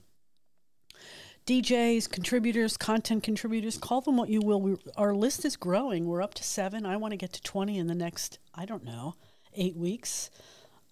DJs, 1.46 2.08
contributors, 2.08 2.76
content 2.76 3.24
contributors, 3.24 3.76
call 3.76 4.00
them 4.00 4.16
what 4.16 4.28
you 4.28 4.40
will. 4.40 4.60
We, 4.60 4.76
our 4.96 5.12
list 5.12 5.44
is 5.44 5.56
growing. 5.56 6.06
We're 6.06 6.22
up 6.22 6.34
to 6.34 6.44
seven. 6.44 6.86
I 6.86 6.96
want 6.96 7.12
to 7.12 7.16
get 7.16 7.32
to 7.32 7.42
20 7.42 7.78
in 7.78 7.88
the 7.88 7.96
next, 7.96 8.38
I 8.54 8.64
don't 8.64 8.84
know, 8.84 9.14
eight 9.54 9.76
weeks. 9.76 10.30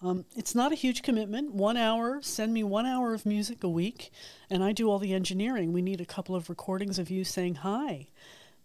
Um, 0.02 0.24
it's 0.34 0.54
not 0.54 0.72
a 0.72 0.76
huge 0.76 1.02
commitment. 1.02 1.52
One 1.52 1.76
hour, 1.76 2.20
send 2.22 2.54
me 2.54 2.64
one 2.64 2.86
hour 2.86 3.12
of 3.12 3.26
music 3.26 3.62
a 3.62 3.68
week, 3.68 4.10
and 4.48 4.64
I 4.64 4.72
do 4.72 4.90
all 4.90 4.98
the 4.98 5.12
engineering. 5.12 5.72
We 5.72 5.82
need 5.82 6.00
a 6.00 6.06
couple 6.06 6.34
of 6.34 6.48
recordings 6.48 6.98
of 6.98 7.10
you 7.10 7.22
saying, 7.22 7.56
Hi, 7.56 8.08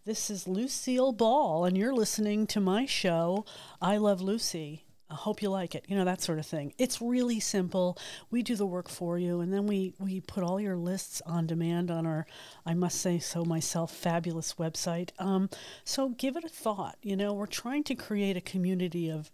this 0.06 0.30
is 0.30 0.48
Lucille 0.48 1.12
Ball, 1.12 1.66
and 1.66 1.78
you're 1.78 1.94
listening 1.94 2.48
to 2.48 2.62
my 2.62 2.86
show, 2.86 3.44
I 3.82 3.98
Love 3.98 4.22
Lucy. 4.22 4.86
I 5.10 5.16
hope 5.16 5.41
you 5.41 5.49
like 5.49 5.76
it. 5.76 5.86
You 5.88 5.98
know, 5.98 6.06
that 6.06 6.22
sort 6.22 6.40
of 6.40 6.45
thing. 6.45 6.74
It's 6.78 7.02
really 7.02 7.40
simple. 7.41 7.98
We 8.32 8.41
do 8.41 8.56
the 8.56 8.66
work 8.66 8.88
for 8.88 9.20
you, 9.20 9.41
and 9.41 9.53
then 9.53 9.68
we, 9.68 9.94
we 9.99 10.22
put 10.22 10.44
all 10.44 10.60
your 10.60 10.78
lists 10.78 11.22
on 11.26 11.48
demand 11.48 11.91
on 11.91 12.06
our, 12.06 12.26
I 12.66 12.76
must 12.76 13.02
say 13.02 13.20
so 13.20 13.44
myself, 13.44 13.94
fabulous 13.94 14.53
website. 14.53 15.10
Um, 15.20 15.49
so 15.84 16.10
give 16.10 16.38
it 16.38 16.45
a 16.45 16.49
thought. 16.49 16.98
You 17.03 17.18
know, 17.18 17.34
we're 17.34 17.45
trying 17.45 17.84
to 17.84 17.95
create 17.95 18.38
a 18.38 18.41
community 18.41 19.10
of 19.10 19.32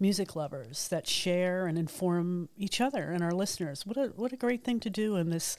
music 0.00 0.34
lovers 0.36 0.88
that 0.88 1.06
share 1.06 1.66
and 1.66 1.78
inform 1.78 2.48
each 2.56 2.80
other 2.80 3.10
and 3.10 3.22
our 3.22 3.32
listeners. 3.32 3.86
What 3.86 3.96
a 3.96 4.12
what 4.16 4.32
a 4.32 4.36
great 4.36 4.64
thing 4.64 4.80
to 4.80 4.90
do 4.90 5.16
in 5.16 5.30
this 5.30 5.56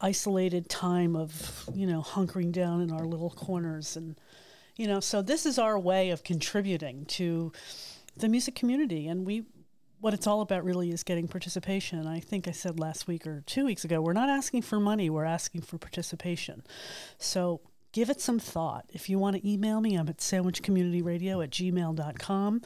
isolated 0.00 0.68
time 0.68 1.16
of, 1.16 1.68
you 1.74 1.86
know, 1.86 2.02
hunkering 2.02 2.52
down 2.52 2.80
in 2.80 2.90
our 2.90 3.04
little 3.04 3.30
corners 3.30 3.96
and 3.96 4.18
you 4.76 4.86
know, 4.86 5.00
so 5.00 5.22
this 5.22 5.46
is 5.46 5.58
our 5.58 5.78
way 5.78 6.10
of 6.10 6.22
contributing 6.22 7.06
to 7.06 7.50
the 8.16 8.28
music 8.28 8.54
community 8.54 9.08
and 9.08 9.26
we 9.26 9.46
what 10.00 10.14
it's 10.14 10.26
all 10.26 10.40
about 10.40 10.64
really 10.64 10.90
is 10.90 11.02
getting 11.02 11.26
participation. 11.26 12.06
I 12.06 12.20
think 12.20 12.46
I 12.46 12.52
said 12.52 12.78
last 12.78 13.08
week 13.08 13.26
or 13.26 13.42
two 13.46 13.64
weeks 13.64 13.84
ago, 13.84 14.00
we're 14.00 14.12
not 14.12 14.28
asking 14.28 14.62
for 14.62 14.78
money, 14.78 15.08
we're 15.08 15.24
asking 15.24 15.62
for 15.62 15.78
participation. 15.78 16.62
So 17.18 17.60
give 17.92 18.10
it 18.10 18.20
some 18.20 18.38
thought. 18.38 18.84
If 18.92 19.08
you 19.08 19.18
want 19.18 19.36
to 19.36 19.50
email 19.50 19.80
me, 19.80 19.96
I'm 19.96 20.08
at 20.08 20.18
sandwichcommunityradio 20.18 21.42
at 21.42 21.50
gmail.com. 21.50 22.62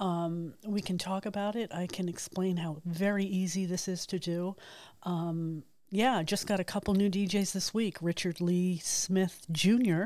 Um, 0.00 0.54
we 0.66 0.80
can 0.80 0.96
talk 0.96 1.26
about 1.26 1.54
it. 1.54 1.70
I 1.72 1.86
can 1.86 2.08
explain 2.08 2.56
how 2.56 2.78
very 2.86 3.24
easy 3.24 3.66
this 3.66 3.86
is 3.86 4.06
to 4.06 4.18
do. 4.18 4.56
Um, 5.02 5.62
yeah, 5.90 6.22
just 6.22 6.46
got 6.46 6.58
a 6.58 6.64
couple 6.64 6.94
new 6.94 7.10
DJs 7.10 7.52
this 7.52 7.74
week. 7.74 7.98
Richard 8.00 8.40
Lee 8.40 8.78
Smith 8.78 9.46
Jr. 9.52 10.04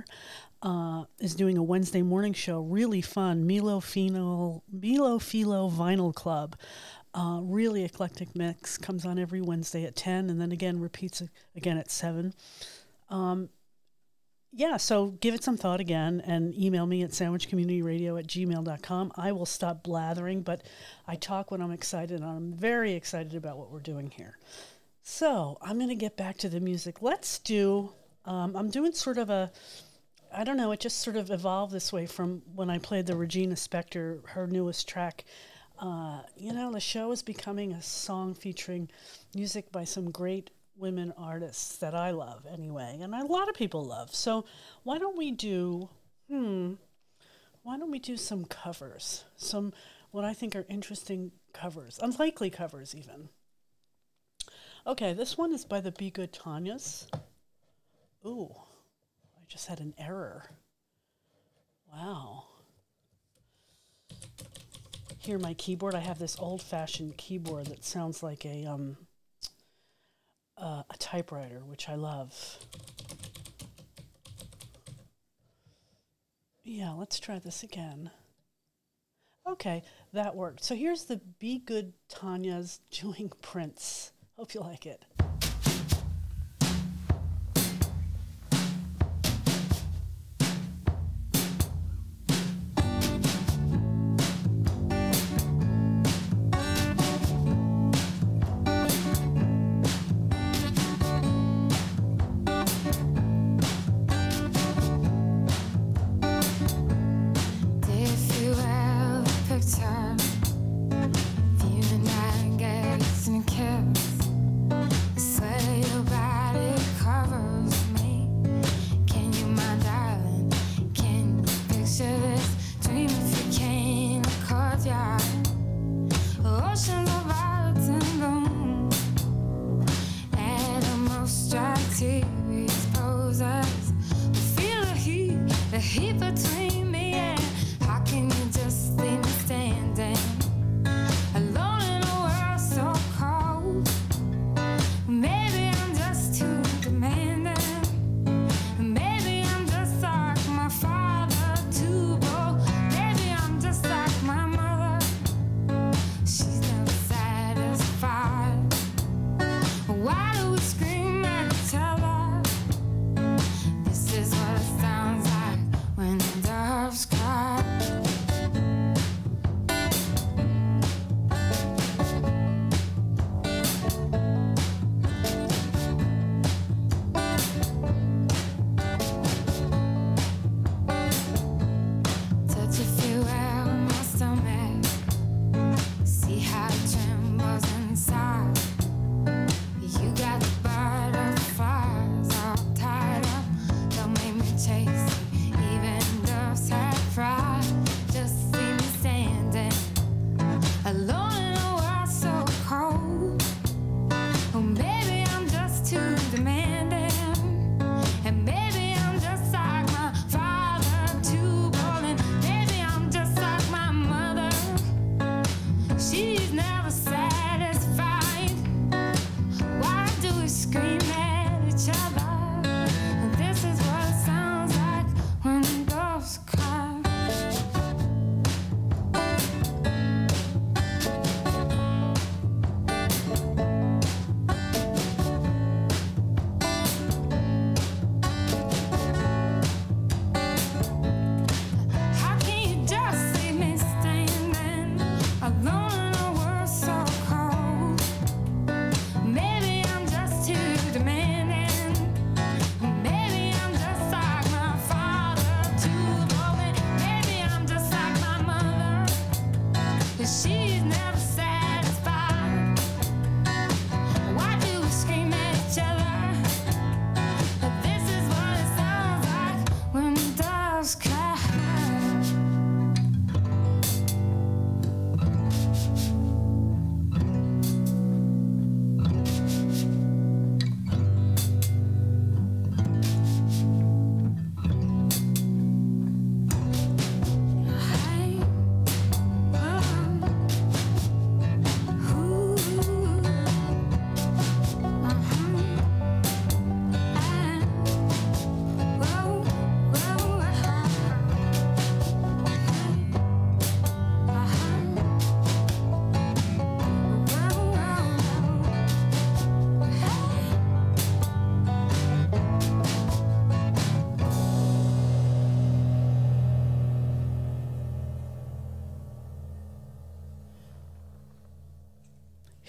Uh, 0.62 1.05
is 1.21 1.35
doing 1.35 1.57
a 1.57 1.62
Wednesday 1.62 2.03
morning 2.03 2.33
show, 2.33 2.61
really 2.61 3.03
fun. 3.03 3.47
Milo 3.47 3.81
Philo, 3.81 4.62
Milo 4.73 5.19
Philo 5.19 5.71
Vinyl 5.71 6.12
Club. 6.12 6.57
Uh, 7.15 7.39
really 7.43 7.85
eclectic 7.85 8.35
mix 8.35 8.77
comes 8.77 9.07
on 9.07 9.21
every 9.21 9.41
Wednesday 9.41 9.85
at 9.85 9.95
10 9.95 10.29
and 10.31 10.41
then 10.41 10.51
again 10.51 10.81
repeats 10.81 11.23
again 11.55 11.79
at 11.79 11.89
7 11.89 12.35
yeah, 14.56 14.76
so 14.76 15.09
give 15.20 15.35
it 15.35 15.43
some 15.43 15.56
thought 15.56 15.81
again 15.81 16.22
and 16.24 16.56
email 16.56 16.86
me 16.86 17.02
at 17.02 17.10
sandwichcommunityradio 17.10 18.18
at 18.18 18.26
gmail.com. 18.28 19.12
I 19.16 19.32
will 19.32 19.47
stop 19.47 19.82
blathering, 19.82 20.43
but 20.43 20.62
I 21.09 21.16
talk 21.16 21.51
when 21.51 21.60
I'm 21.60 21.72
excited, 21.72 22.20
and 22.20 22.24
I'm 22.24 22.52
very 22.52 22.93
excited 22.93 23.35
about 23.35 23.59
what 23.59 23.72
we're 23.72 23.81
doing 23.81 24.10
here. 24.10 24.39
So 25.02 25.59
I'm 25.60 25.76
going 25.76 25.89
to 25.89 25.97
get 25.97 26.16
back 26.16 26.36
to 26.39 26.48
the 26.48 26.60
music. 26.60 27.02
Let's 27.02 27.40
do, 27.40 27.93
um, 28.26 28.55
I'm 28.55 28.70
doing 28.70 28.93
sort 28.93 29.18
of 29.18 29.28
a, 29.28 29.51
I 30.32 30.44
don't 30.44 30.56
know, 30.56 30.70
it 30.70 30.78
just 30.78 31.01
sort 31.01 31.16
of 31.16 31.32
evolved 31.32 31.72
this 31.72 31.93
way 31.93 32.06
from 32.06 32.43
when 32.55 32.70
I 32.70 32.78
played 32.78 33.06
the 33.06 33.16
Regina 33.16 33.56
Spektor, 33.56 34.24
her 34.28 34.47
newest 34.47 34.89
track. 34.89 35.24
Uh, 35.81 36.20
you 36.36 36.52
know, 36.52 36.70
the 36.72 36.78
show 36.78 37.10
is 37.10 37.22
becoming 37.22 37.72
a 37.72 37.82
song 37.82 38.35
featuring 38.35 38.89
music 39.35 39.72
by 39.72 39.82
some 39.82 40.12
great 40.12 40.51
women 40.76 41.12
artists 41.16 41.76
that 41.78 41.94
I 41.94 42.10
love 42.10 42.46
anyway, 42.51 42.98
and 43.01 43.14
a 43.14 43.24
lot 43.26 43.48
of 43.48 43.55
people 43.55 43.84
love. 43.84 44.14
So 44.14 44.44
why 44.82 44.98
don't 44.98 45.16
we 45.16 45.30
do, 45.30 45.88
hmm, 46.28 46.74
why 47.62 47.78
don't 47.78 47.90
we 47.90 47.98
do 47.98 48.16
some 48.16 48.44
covers? 48.44 49.24
Some 49.36 49.72
what 50.10 50.24
I 50.24 50.32
think 50.32 50.55
are 50.55 50.66
interesting 50.68 51.32
covers, 51.52 51.98
unlikely 52.02 52.51
covers 52.51 52.94
even. 52.94 53.28
Okay, 54.86 55.12
this 55.12 55.38
one 55.38 55.52
is 55.52 55.64
by 55.64 55.80
the 55.80 55.92
Be 55.92 56.10
Good 56.10 56.32
Tanyas. 56.32 57.06
Ooh, 58.26 58.55
I 59.36 59.44
just 59.48 59.66
had 59.66 59.80
an 59.80 59.94
error. 59.98 60.44
Wow. 61.92 62.44
Here, 65.18 65.38
my 65.38 65.55
keyboard. 65.55 65.94
I 65.94 66.01
have 66.01 66.18
this 66.18 66.36
old-fashioned 66.38 67.16
keyboard 67.16 67.66
that 67.66 67.82
sounds 67.82 68.22
like 68.22 68.44
a 68.44 68.66
um, 68.66 68.98
uh, 70.56 70.82
a 70.89 70.97
typewriter, 70.98 71.60
which 71.64 71.89
I 71.89 71.94
love. 71.94 72.59
Yeah, 76.62 76.93
let's 76.93 77.18
try 77.20 77.39
this 77.39 77.62
again. 77.62 78.10
Okay, 79.47 79.82
that 80.12 80.35
worked. 80.35 80.64
So 80.64 80.74
here's 80.74 81.05
the 81.05 81.20
Be 81.39 81.59
Good 81.59 81.93
Tanya's 82.09 82.81
doing 82.90 83.31
Prince. 83.43 84.12
Hope 84.36 84.55
you 84.55 84.60
like 84.60 84.86
it. 84.86 85.05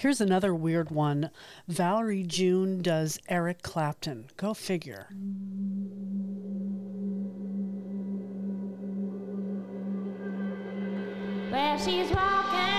Here's 0.05 0.21
another 0.21 0.53
weird 0.53 0.91
one 0.91 1.31
Valerie 1.67 2.21
June 2.21 2.83
does 2.83 3.17
Eric 3.27 3.63
Clapton. 3.63 4.27
Go 4.37 4.53
figure. 4.53 5.07
She's 11.83 12.11
walking. 12.11 12.74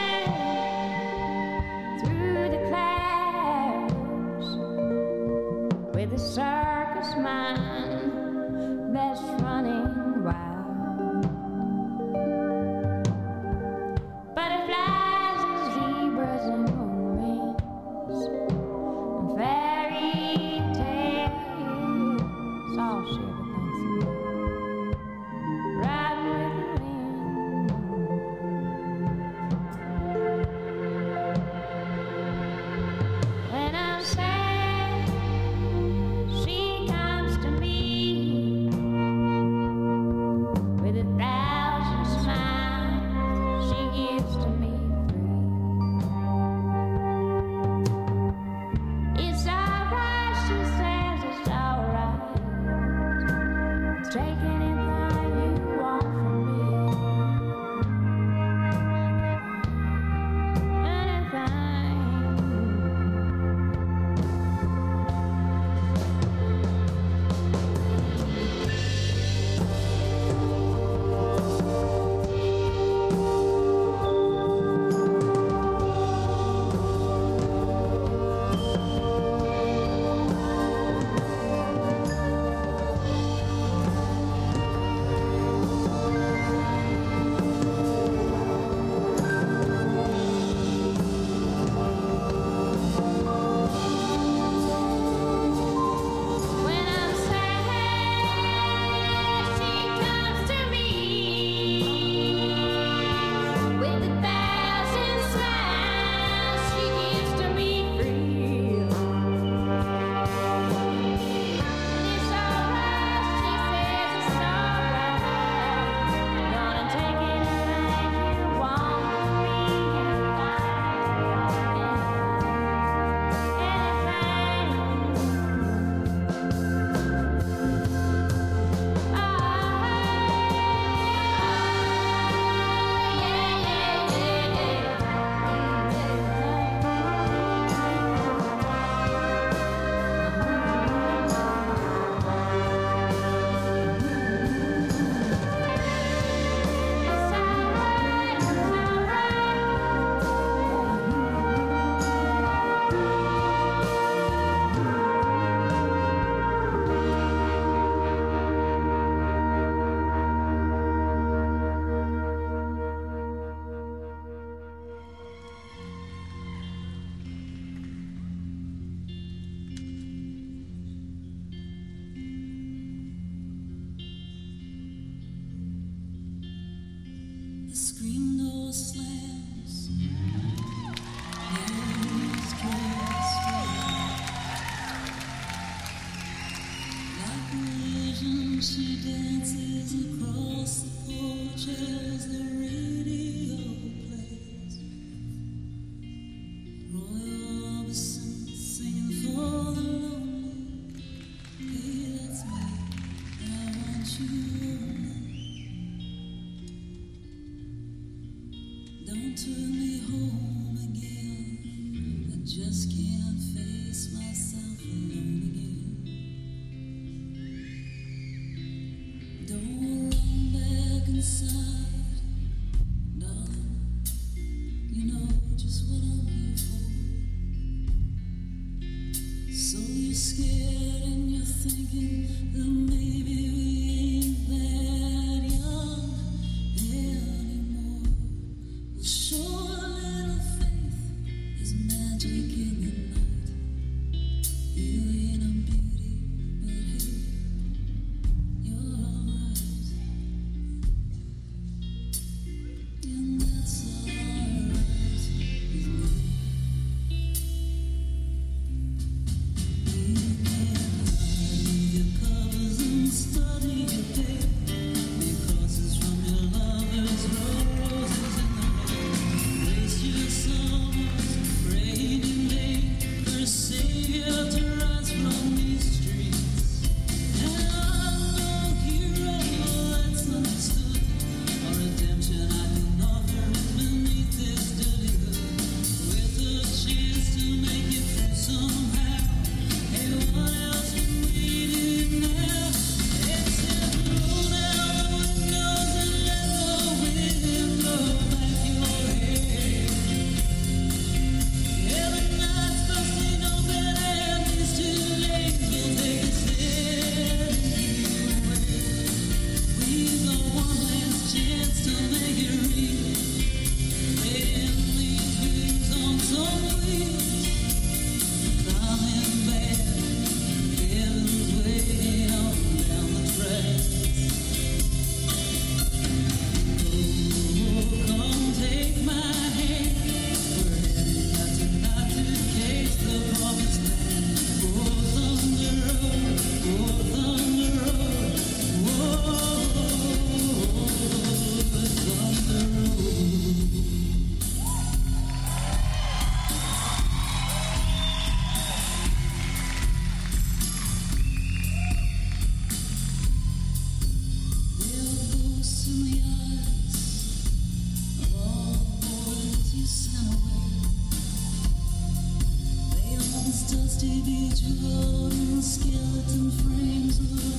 Somebody 363.48 364.26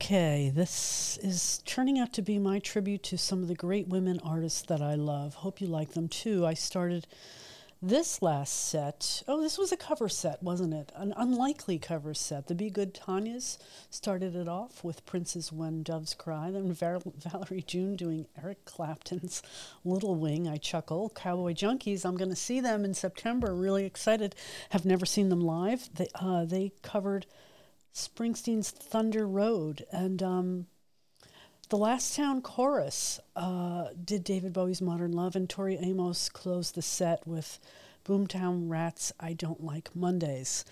Okay, 0.00 0.52
this 0.54 1.18
is 1.24 1.60
turning 1.66 1.98
out 1.98 2.12
to 2.12 2.22
be 2.22 2.38
my 2.38 2.60
tribute 2.60 3.02
to 3.02 3.18
some 3.18 3.42
of 3.42 3.48
the 3.48 3.54
great 3.56 3.88
women 3.88 4.20
artists 4.22 4.62
that 4.62 4.80
I 4.80 4.94
love. 4.94 5.34
Hope 5.34 5.60
you 5.60 5.66
like 5.66 5.94
them 5.94 6.06
too. 6.06 6.46
I 6.46 6.54
started 6.54 7.08
this 7.82 8.22
last 8.22 8.68
set. 8.68 9.24
Oh, 9.26 9.42
this 9.42 9.58
was 9.58 9.72
a 9.72 9.76
cover 9.76 10.08
set, 10.08 10.40
wasn't 10.40 10.72
it? 10.72 10.92
An 10.94 11.12
unlikely 11.16 11.80
cover 11.80 12.14
set. 12.14 12.46
The 12.46 12.54
Be 12.54 12.70
Good 12.70 12.94
Tanyas 12.94 13.58
started 13.90 14.36
it 14.36 14.46
off 14.46 14.84
with 14.84 15.04
Prince's 15.04 15.52
When 15.52 15.82
Doves 15.82 16.14
Cry, 16.14 16.52
then 16.52 16.72
Val- 16.72 17.02
Valerie 17.16 17.64
June 17.66 17.96
doing 17.96 18.28
Eric 18.40 18.64
Clapton's 18.64 19.42
Little 19.84 20.14
Wing. 20.14 20.46
I 20.46 20.58
chuckle. 20.58 21.10
Cowboy 21.10 21.54
Junkies. 21.54 22.04
I'm 22.04 22.16
going 22.16 22.30
to 22.30 22.36
see 22.36 22.60
them 22.60 22.84
in 22.84 22.94
September. 22.94 23.52
Really 23.52 23.84
excited. 23.84 24.36
Have 24.70 24.84
never 24.84 25.04
seen 25.04 25.28
them 25.28 25.40
live. 25.40 25.90
They 25.92 26.06
uh, 26.14 26.44
they 26.44 26.70
covered 26.82 27.26
Springsteen's 27.94 28.70
Thunder 28.70 29.26
Road 29.26 29.84
and 29.90 30.22
um, 30.22 30.66
the 31.68 31.76
Last 31.76 32.16
Town 32.16 32.40
Chorus 32.40 33.20
uh, 33.36 33.88
did 34.02 34.24
David 34.24 34.52
Bowie's 34.52 34.80
Modern 34.80 35.12
Love, 35.12 35.36
and 35.36 35.48
Tori 35.48 35.76
Amos 35.76 36.28
closed 36.28 36.74
the 36.74 36.82
set 36.82 37.26
with 37.26 37.58
Boomtown 38.06 38.70
Rats 38.70 39.12
I 39.20 39.34
Don't 39.34 39.62
Like 39.62 39.94
Mondays. 39.94 40.64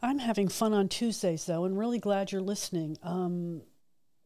I'm 0.00 0.18
having 0.18 0.48
fun 0.48 0.72
on 0.72 0.88
Tuesdays, 0.88 1.44
though, 1.44 1.64
and 1.64 1.78
really 1.78 1.98
glad 1.98 2.32
you're 2.32 2.40
listening. 2.40 2.96
Um, 3.02 3.62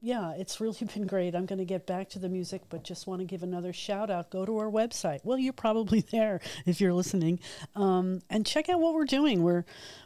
yeah, 0.00 0.32
it's 0.32 0.60
really 0.60 0.86
been 0.94 1.06
great. 1.06 1.34
I'm 1.34 1.46
going 1.46 1.58
to 1.58 1.64
get 1.64 1.86
back 1.86 2.08
to 2.10 2.18
the 2.18 2.28
music, 2.28 2.62
but 2.68 2.84
just 2.84 3.06
want 3.06 3.20
to 3.20 3.24
give 3.24 3.42
another 3.42 3.72
shout 3.72 4.10
out. 4.10 4.30
Go 4.30 4.44
to 4.44 4.58
our 4.58 4.70
website. 4.70 5.20
Well, 5.24 5.38
you're 5.38 5.52
probably 5.52 6.00
there 6.10 6.40
if 6.64 6.80
you're 6.80 6.92
listening, 6.92 7.40
um, 7.74 8.22
and 8.30 8.46
check 8.46 8.68
out 8.68 8.80
what 8.80 8.94
we're 8.94 9.04
doing. 9.04 9.42
We're 9.42 9.64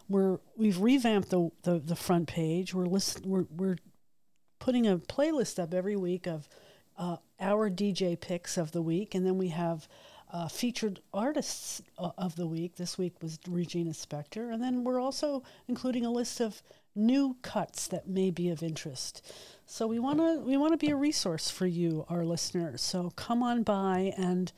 we're 0.09 0.39
we've 0.57 0.79
revamped 0.79 1.31
the 1.31 1.51
the, 1.63 1.79
the 1.79 1.97
front 1.97 2.29
page. 2.29 2.75
We're 2.75 2.87
list 2.87 3.25
we're 3.25 3.47
we're 3.51 3.77
putting 4.59 4.87
a 4.87 4.99
playlist 4.99 5.59
up 5.59 5.75
every 5.75 5.97
week 5.97 6.27
of 6.27 6.49
uh, 6.99 7.17
our 7.41 7.71
DJ 7.71 8.21
picks 8.21 8.57
of 8.57 8.73
the 8.73 8.83
week, 8.83 9.15
and 9.15 9.27
then 9.27 9.39
we 9.39 9.49
have 9.49 9.89
uh, 10.33 10.49
featured 10.49 11.01
artists 11.13 11.83
uh, 11.99 12.11
of 12.19 12.37
the 12.37 12.47
week. 12.47 12.77
This 12.77 12.99
week 12.99 13.15
was 13.23 13.39
Regina 13.49 13.91
Spektor, 13.91 14.53
and 14.53 14.63
then 14.63 14.85
we're 14.85 15.01
also 15.01 15.43
including 15.67 16.05
a 16.05 16.11
list 16.11 16.41
of 16.41 16.63
new 16.95 17.37
cuts 17.43 17.89
that 17.89 18.09
may 18.09 18.31
be 18.31 18.51
of 18.51 18.63
interest. 18.63 19.33
So 19.73 19.87
we 19.87 20.01
want 20.01 20.19
to 20.19 20.41
we 20.41 20.57
want 20.57 20.73
to 20.73 20.77
be 20.77 20.91
a 20.91 20.97
resource 20.97 21.49
for 21.49 21.65
you, 21.65 22.05
our 22.09 22.25
listeners. 22.25 22.83
So 22.83 23.13
come 23.15 23.41
on 23.41 23.63
by 23.63 24.13
and 24.19 24.51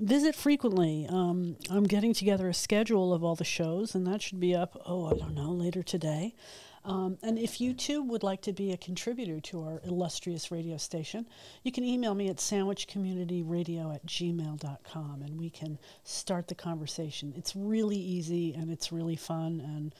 visit 0.00 0.34
frequently. 0.34 1.06
Um, 1.06 1.56
I'm 1.68 1.84
getting 1.84 2.14
together 2.14 2.48
a 2.48 2.54
schedule 2.54 3.12
of 3.12 3.22
all 3.22 3.34
the 3.34 3.44
shows, 3.44 3.94
and 3.94 4.06
that 4.06 4.22
should 4.22 4.40
be 4.40 4.54
up. 4.54 4.80
Oh, 4.86 5.04
I 5.04 5.18
don't 5.18 5.34
know, 5.34 5.50
later 5.50 5.82
today. 5.82 6.34
Um, 6.82 7.18
and 7.22 7.38
if 7.38 7.60
you 7.60 7.74
too 7.74 8.02
would 8.04 8.22
like 8.22 8.40
to 8.42 8.54
be 8.54 8.72
a 8.72 8.78
contributor 8.78 9.38
to 9.38 9.62
our 9.64 9.82
illustrious 9.84 10.50
radio 10.50 10.78
station, 10.78 11.26
you 11.62 11.70
can 11.70 11.84
email 11.84 12.14
me 12.14 12.30
at 12.30 12.36
sandwichcommunityradio 12.36 13.94
at 13.94 14.06
gmail.com 14.06 15.22
and 15.22 15.38
we 15.38 15.50
can 15.50 15.78
start 16.04 16.48
the 16.48 16.54
conversation. 16.54 17.34
It's 17.36 17.54
really 17.54 17.98
easy 17.98 18.54
and 18.54 18.70
it's 18.70 18.92
really 18.92 19.16
fun. 19.16 19.60
And 19.60 19.94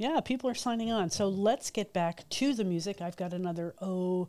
yeah, 0.00 0.20
people 0.20 0.48
are 0.48 0.54
signing 0.54 0.90
on. 0.90 1.10
So 1.10 1.28
let's 1.28 1.70
get 1.70 1.92
back 1.92 2.26
to 2.30 2.54
the 2.54 2.64
music. 2.64 3.02
I've 3.02 3.18
got 3.18 3.34
another, 3.34 3.74
oh, 3.82 4.28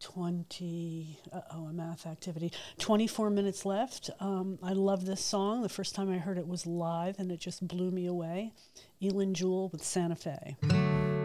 20, 0.00 1.20
oh, 1.32 1.66
a 1.66 1.72
math 1.72 2.06
activity, 2.06 2.52
24 2.80 3.30
minutes 3.30 3.64
left. 3.64 4.10
Um, 4.18 4.58
I 4.64 4.72
love 4.72 5.06
this 5.06 5.24
song. 5.24 5.62
The 5.62 5.68
first 5.68 5.94
time 5.94 6.10
I 6.10 6.18
heard 6.18 6.38
it 6.38 6.48
was 6.48 6.66
live 6.66 7.20
and 7.20 7.30
it 7.30 7.38
just 7.38 7.66
blew 7.68 7.92
me 7.92 8.06
away. 8.06 8.52
Eilen 9.00 9.32
Jewell 9.32 9.68
with 9.68 9.84
Santa 9.84 10.16
Fe. 10.16 11.15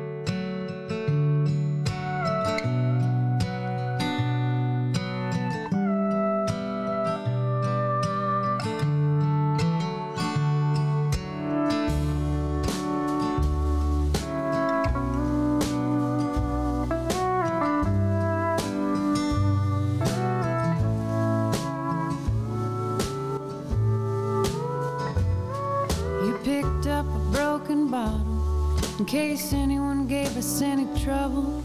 Case 29.11 29.51
anyone 29.51 30.07
gave 30.07 30.37
us 30.37 30.61
any 30.61 30.87
trouble. 31.03 31.61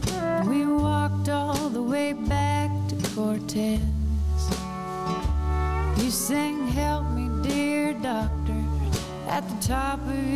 We 0.49 0.65
walked 0.65 1.29
all 1.29 1.69
the 1.69 1.81
way 1.81 2.11
back 2.11 2.69
to 2.89 2.95
Cortez. 3.15 3.79
You 5.97 6.11
sang, 6.11 6.67
Help 6.67 7.09
me, 7.11 7.29
dear 7.47 7.93
doctor, 7.93 8.61
at 9.29 9.47
the 9.47 9.65
top 9.65 9.99
of 10.01 10.26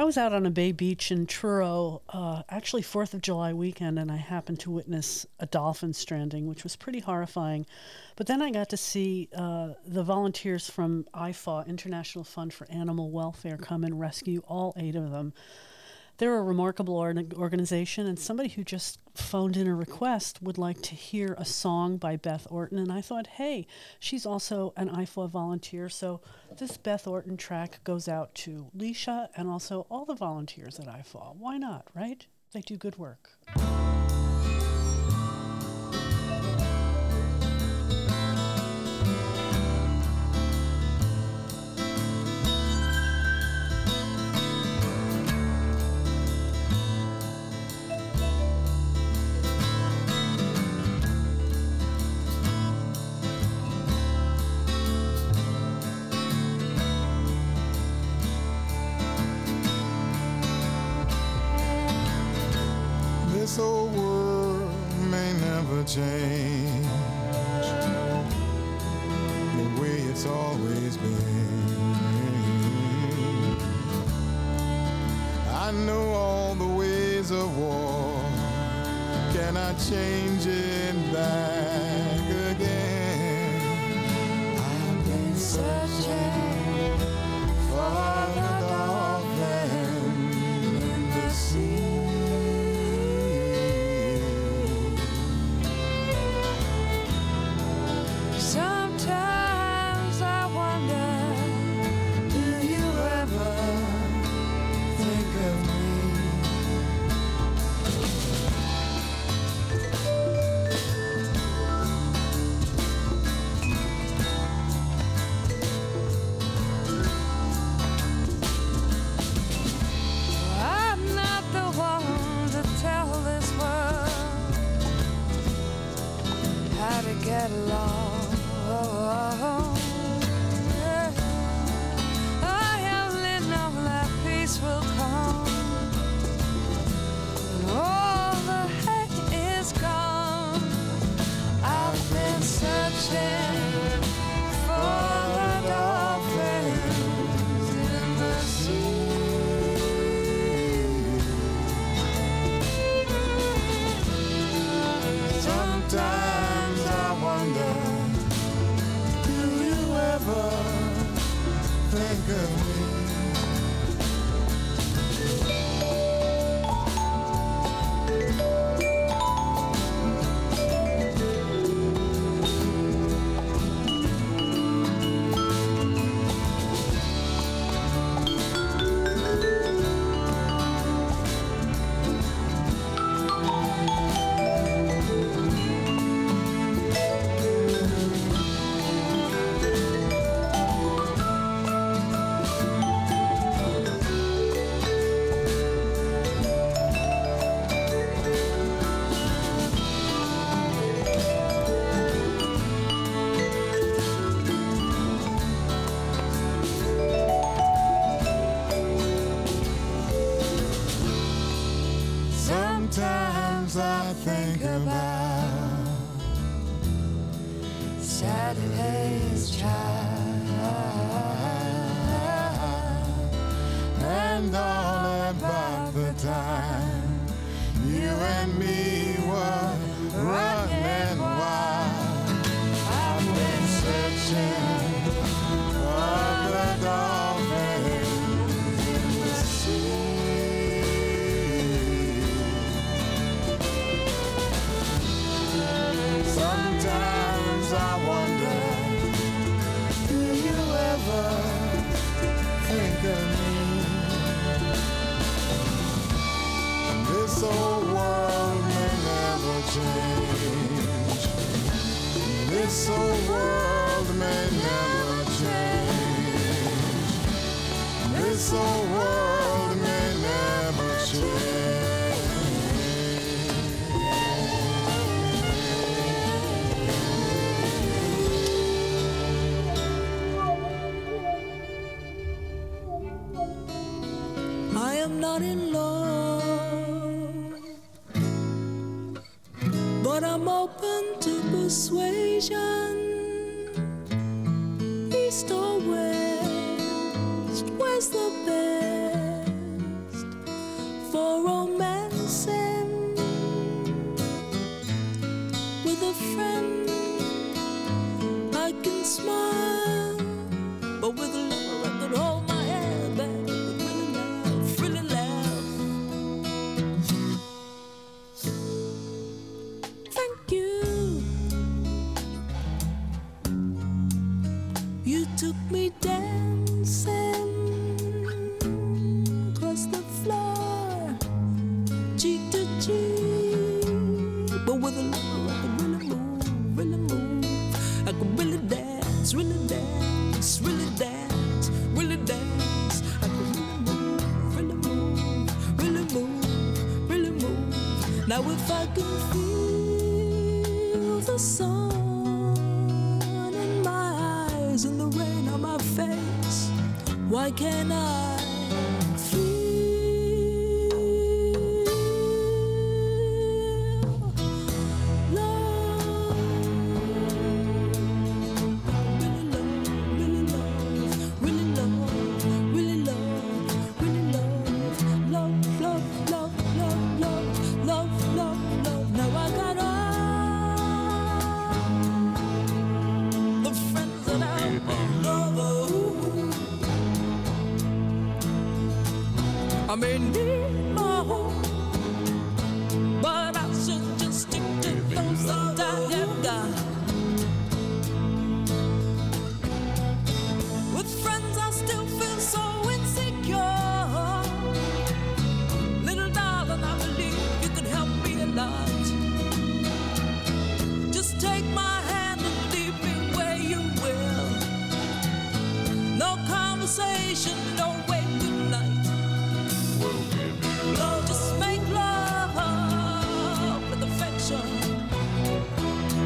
I 0.00 0.04
was 0.04 0.16
out 0.16 0.32
on 0.32 0.46
a 0.46 0.50
bay 0.50 0.72
beach 0.72 1.12
in 1.12 1.26
Truro, 1.26 2.00
uh, 2.08 2.42
actually 2.48 2.80
Fourth 2.80 3.12
of 3.12 3.20
July 3.20 3.52
weekend, 3.52 3.98
and 3.98 4.10
I 4.10 4.16
happened 4.16 4.58
to 4.60 4.70
witness 4.70 5.26
a 5.38 5.44
dolphin 5.44 5.92
stranding, 5.92 6.46
which 6.46 6.62
was 6.62 6.74
pretty 6.74 7.00
horrifying. 7.00 7.66
But 8.16 8.26
then 8.26 8.40
I 8.40 8.50
got 8.50 8.70
to 8.70 8.78
see 8.78 9.28
uh, 9.36 9.74
the 9.84 10.02
volunteers 10.02 10.70
from 10.70 11.04
IFAW, 11.12 11.66
International 11.66 12.24
Fund 12.24 12.54
for 12.54 12.66
Animal 12.70 13.10
Welfare, 13.10 13.58
come 13.58 13.84
and 13.84 14.00
rescue 14.00 14.40
all 14.48 14.72
eight 14.78 14.96
of 14.96 15.10
them. 15.10 15.34
They're 16.20 16.36
a 16.36 16.42
remarkable 16.42 16.98
org- 16.98 17.32
organization, 17.32 18.06
and 18.06 18.18
somebody 18.18 18.50
who 18.50 18.62
just 18.62 18.98
phoned 19.14 19.56
in 19.56 19.66
a 19.66 19.74
request 19.74 20.42
would 20.42 20.58
like 20.58 20.82
to 20.82 20.94
hear 20.94 21.34
a 21.38 21.46
song 21.46 21.96
by 21.96 22.16
Beth 22.16 22.46
Orton. 22.50 22.76
And 22.76 22.92
I 22.92 23.00
thought, 23.00 23.26
hey, 23.26 23.66
she's 23.98 24.26
also 24.26 24.74
an 24.76 24.90
IFAW 24.90 25.30
volunteer, 25.30 25.88
so 25.88 26.20
this 26.58 26.76
Beth 26.76 27.06
Orton 27.06 27.38
track 27.38 27.82
goes 27.84 28.06
out 28.06 28.34
to 28.34 28.66
Leisha 28.76 29.28
and 29.34 29.48
also 29.48 29.86
all 29.90 30.04
the 30.04 30.14
volunteers 30.14 30.78
at 30.78 30.88
IFAW. 30.88 31.36
Why 31.36 31.56
not, 31.56 31.86
right? 31.94 32.26
They 32.52 32.60
do 32.60 32.76
good 32.76 32.98
work. 32.98 33.30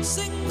Sing 0.04 0.43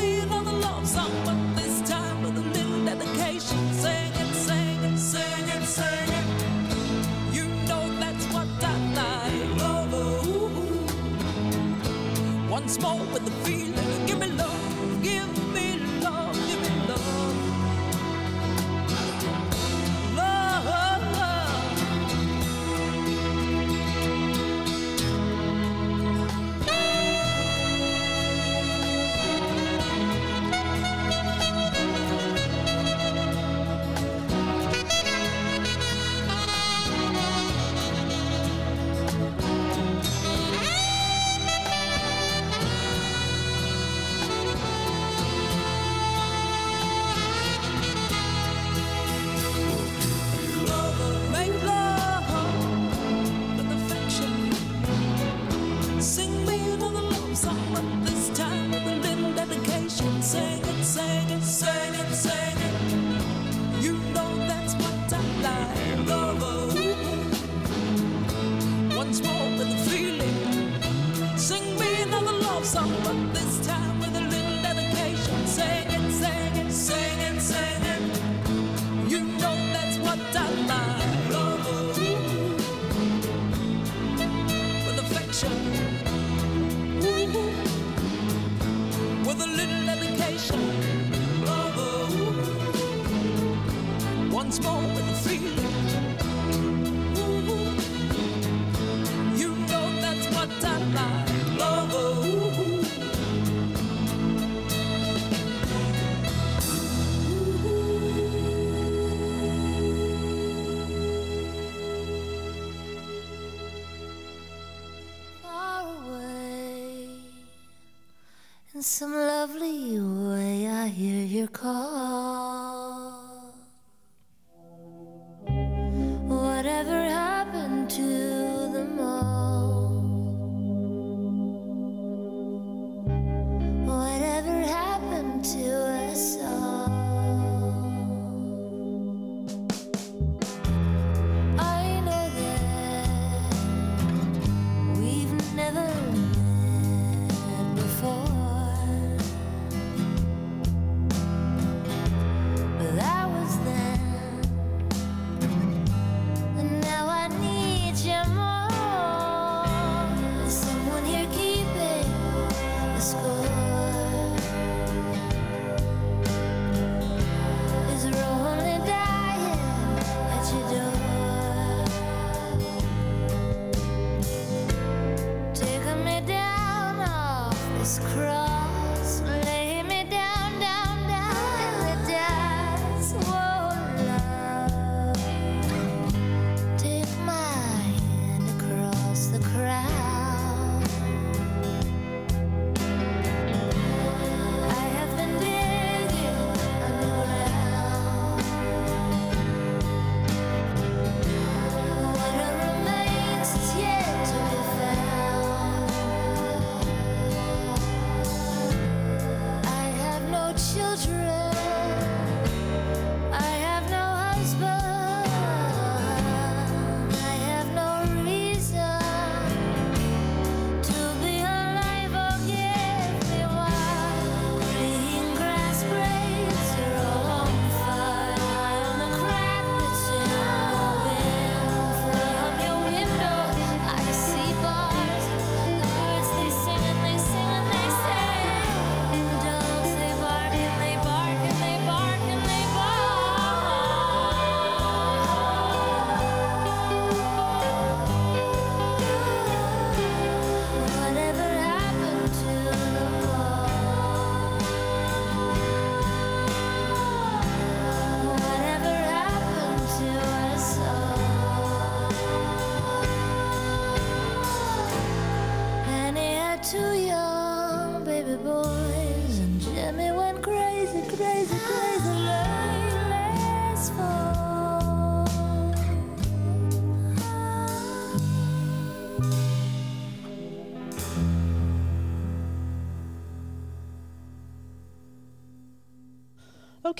some 118.83 119.13
lovely 119.13 119.32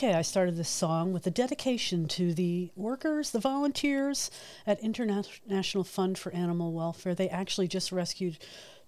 Okay, 0.03 0.15
I 0.15 0.21
started 0.21 0.57
this 0.57 0.67
song 0.67 1.13
with 1.13 1.25
a 1.27 1.31
dedication 1.31 2.09
to 2.09 2.33
the 2.33 2.71
workers, 2.75 3.31
the 3.31 3.39
volunteers 3.39 4.29
at 4.67 4.81
International 4.81 5.85
Fund 5.85 6.17
for 6.17 6.29
Animal 6.33 6.73
Welfare. 6.73 7.15
They 7.15 7.29
actually 7.29 7.69
just 7.69 7.89
rescued 7.89 8.37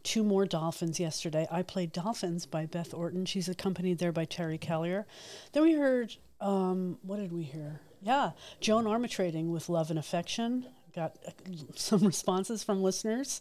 two 0.04 0.26
more 0.26 0.46
dolphins 0.46 1.00
yesterday. 1.00 1.48
I 1.50 1.62
played 1.62 1.94
Dolphins 1.94 2.46
by 2.46 2.66
Beth 2.66 2.94
Orton. 2.94 3.26
She's 3.26 3.48
accompanied 3.48 3.98
there 4.00 4.12
by 4.12 4.26
Terry 4.26 4.58
Callier. 4.58 5.06
Then 5.54 5.64
we 5.64 5.72
heard, 5.72 6.14
um, 6.42 6.98
what 7.02 7.20
did 7.20 7.32
we 7.32 7.44
hear? 7.44 7.80
Yeah, 8.02 8.32
Joan 8.60 8.84
Armatrading 8.84 9.52
with 9.52 9.70
Love 9.70 9.92
and 9.92 9.98
Affection. 9.98 10.66
Got 10.94 11.16
uh, 11.26 11.32
some 11.76 12.02
responses 12.02 12.62
from 12.62 12.84
listeners. 12.84 13.40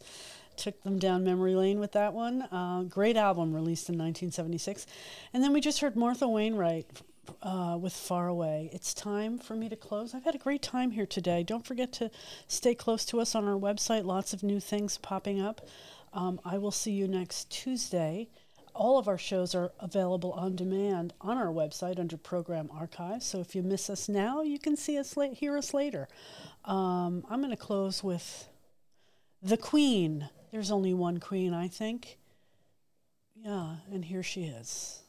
Took 0.56 0.80
them 0.84 1.00
down 1.00 1.24
memory 1.24 1.56
lane 1.56 1.80
with 1.80 1.90
that 1.90 2.12
one. 2.12 2.42
Uh, 2.42 2.84
great 2.84 3.16
album 3.16 3.52
released 3.52 3.88
in 3.88 3.94
1976. 3.94 4.86
And 5.32 5.42
then 5.42 5.52
we 5.52 5.60
just 5.60 5.80
heard 5.80 5.96
Martha 5.96 6.28
Wainwright 6.28 6.86
uh, 7.42 7.78
with 7.80 7.92
Far 7.92 8.28
Away. 8.28 8.70
It's 8.72 8.94
time 8.94 9.38
for 9.38 9.54
me 9.54 9.68
to 9.68 9.76
close. 9.76 10.14
I've 10.14 10.24
had 10.24 10.34
a 10.34 10.38
great 10.38 10.62
time 10.62 10.90
here 10.92 11.06
today. 11.06 11.42
Don't 11.42 11.66
forget 11.66 11.92
to 11.94 12.10
stay 12.46 12.74
close 12.74 13.04
to 13.06 13.20
us 13.20 13.34
on 13.34 13.46
our 13.46 13.58
website. 13.58 14.04
Lots 14.04 14.32
of 14.32 14.42
new 14.42 14.60
things 14.60 14.98
popping 14.98 15.40
up. 15.40 15.66
Um, 16.12 16.40
I 16.44 16.58
will 16.58 16.70
see 16.70 16.92
you 16.92 17.08
next 17.08 17.50
Tuesday. 17.50 18.28
All 18.74 18.98
of 18.98 19.08
our 19.08 19.18
shows 19.18 19.54
are 19.54 19.72
available 19.80 20.32
on 20.32 20.56
demand 20.56 21.12
on 21.20 21.38
our 21.38 21.52
website 21.52 21.98
under 21.98 22.16
Program 22.16 22.70
Archives. 22.72 23.26
So 23.26 23.40
if 23.40 23.54
you 23.54 23.62
miss 23.62 23.88
us 23.88 24.08
now, 24.08 24.42
you 24.42 24.58
can 24.58 24.76
see 24.76 24.98
us 24.98 25.16
la- 25.16 25.30
hear 25.30 25.56
us 25.56 25.74
later. 25.74 26.08
Um, 26.64 27.24
I'm 27.28 27.40
going 27.40 27.50
to 27.50 27.56
close 27.56 28.02
with 28.02 28.48
the 29.42 29.56
Queen. 29.56 30.28
There's 30.50 30.70
only 30.70 30.94
one 30.94 31.20
Queen, 31.20 31.52
I 31.52 31.68
think. 31.68 32.18
Yeah, 33.36 33.76
and 33.92 34.04
here 34.04 34.22
she 34.22 34.44
is. 34.44 35.02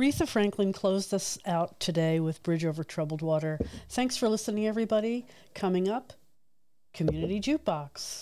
Aretha 0.00 0.26
Franklin 0.26 0.72
closed 0.72 1.12
us 1.12 1.38
out 1.44 1.78
today 1.78 2.20
with 2.20 2.42
Bridge 2.42 2.64
Over 2.64 2.82
Troubled 2.82 3.20
Water. 3.20 3.58
Thanks 3.90 4.16
for 4.16 4.30
listening, 4.30 4.66
everybody. 4.66 5.26
Coming 5.54 5.90
up, 5.90 6.14
Community 6.94 7.38
Jukebox. 7.38 8.19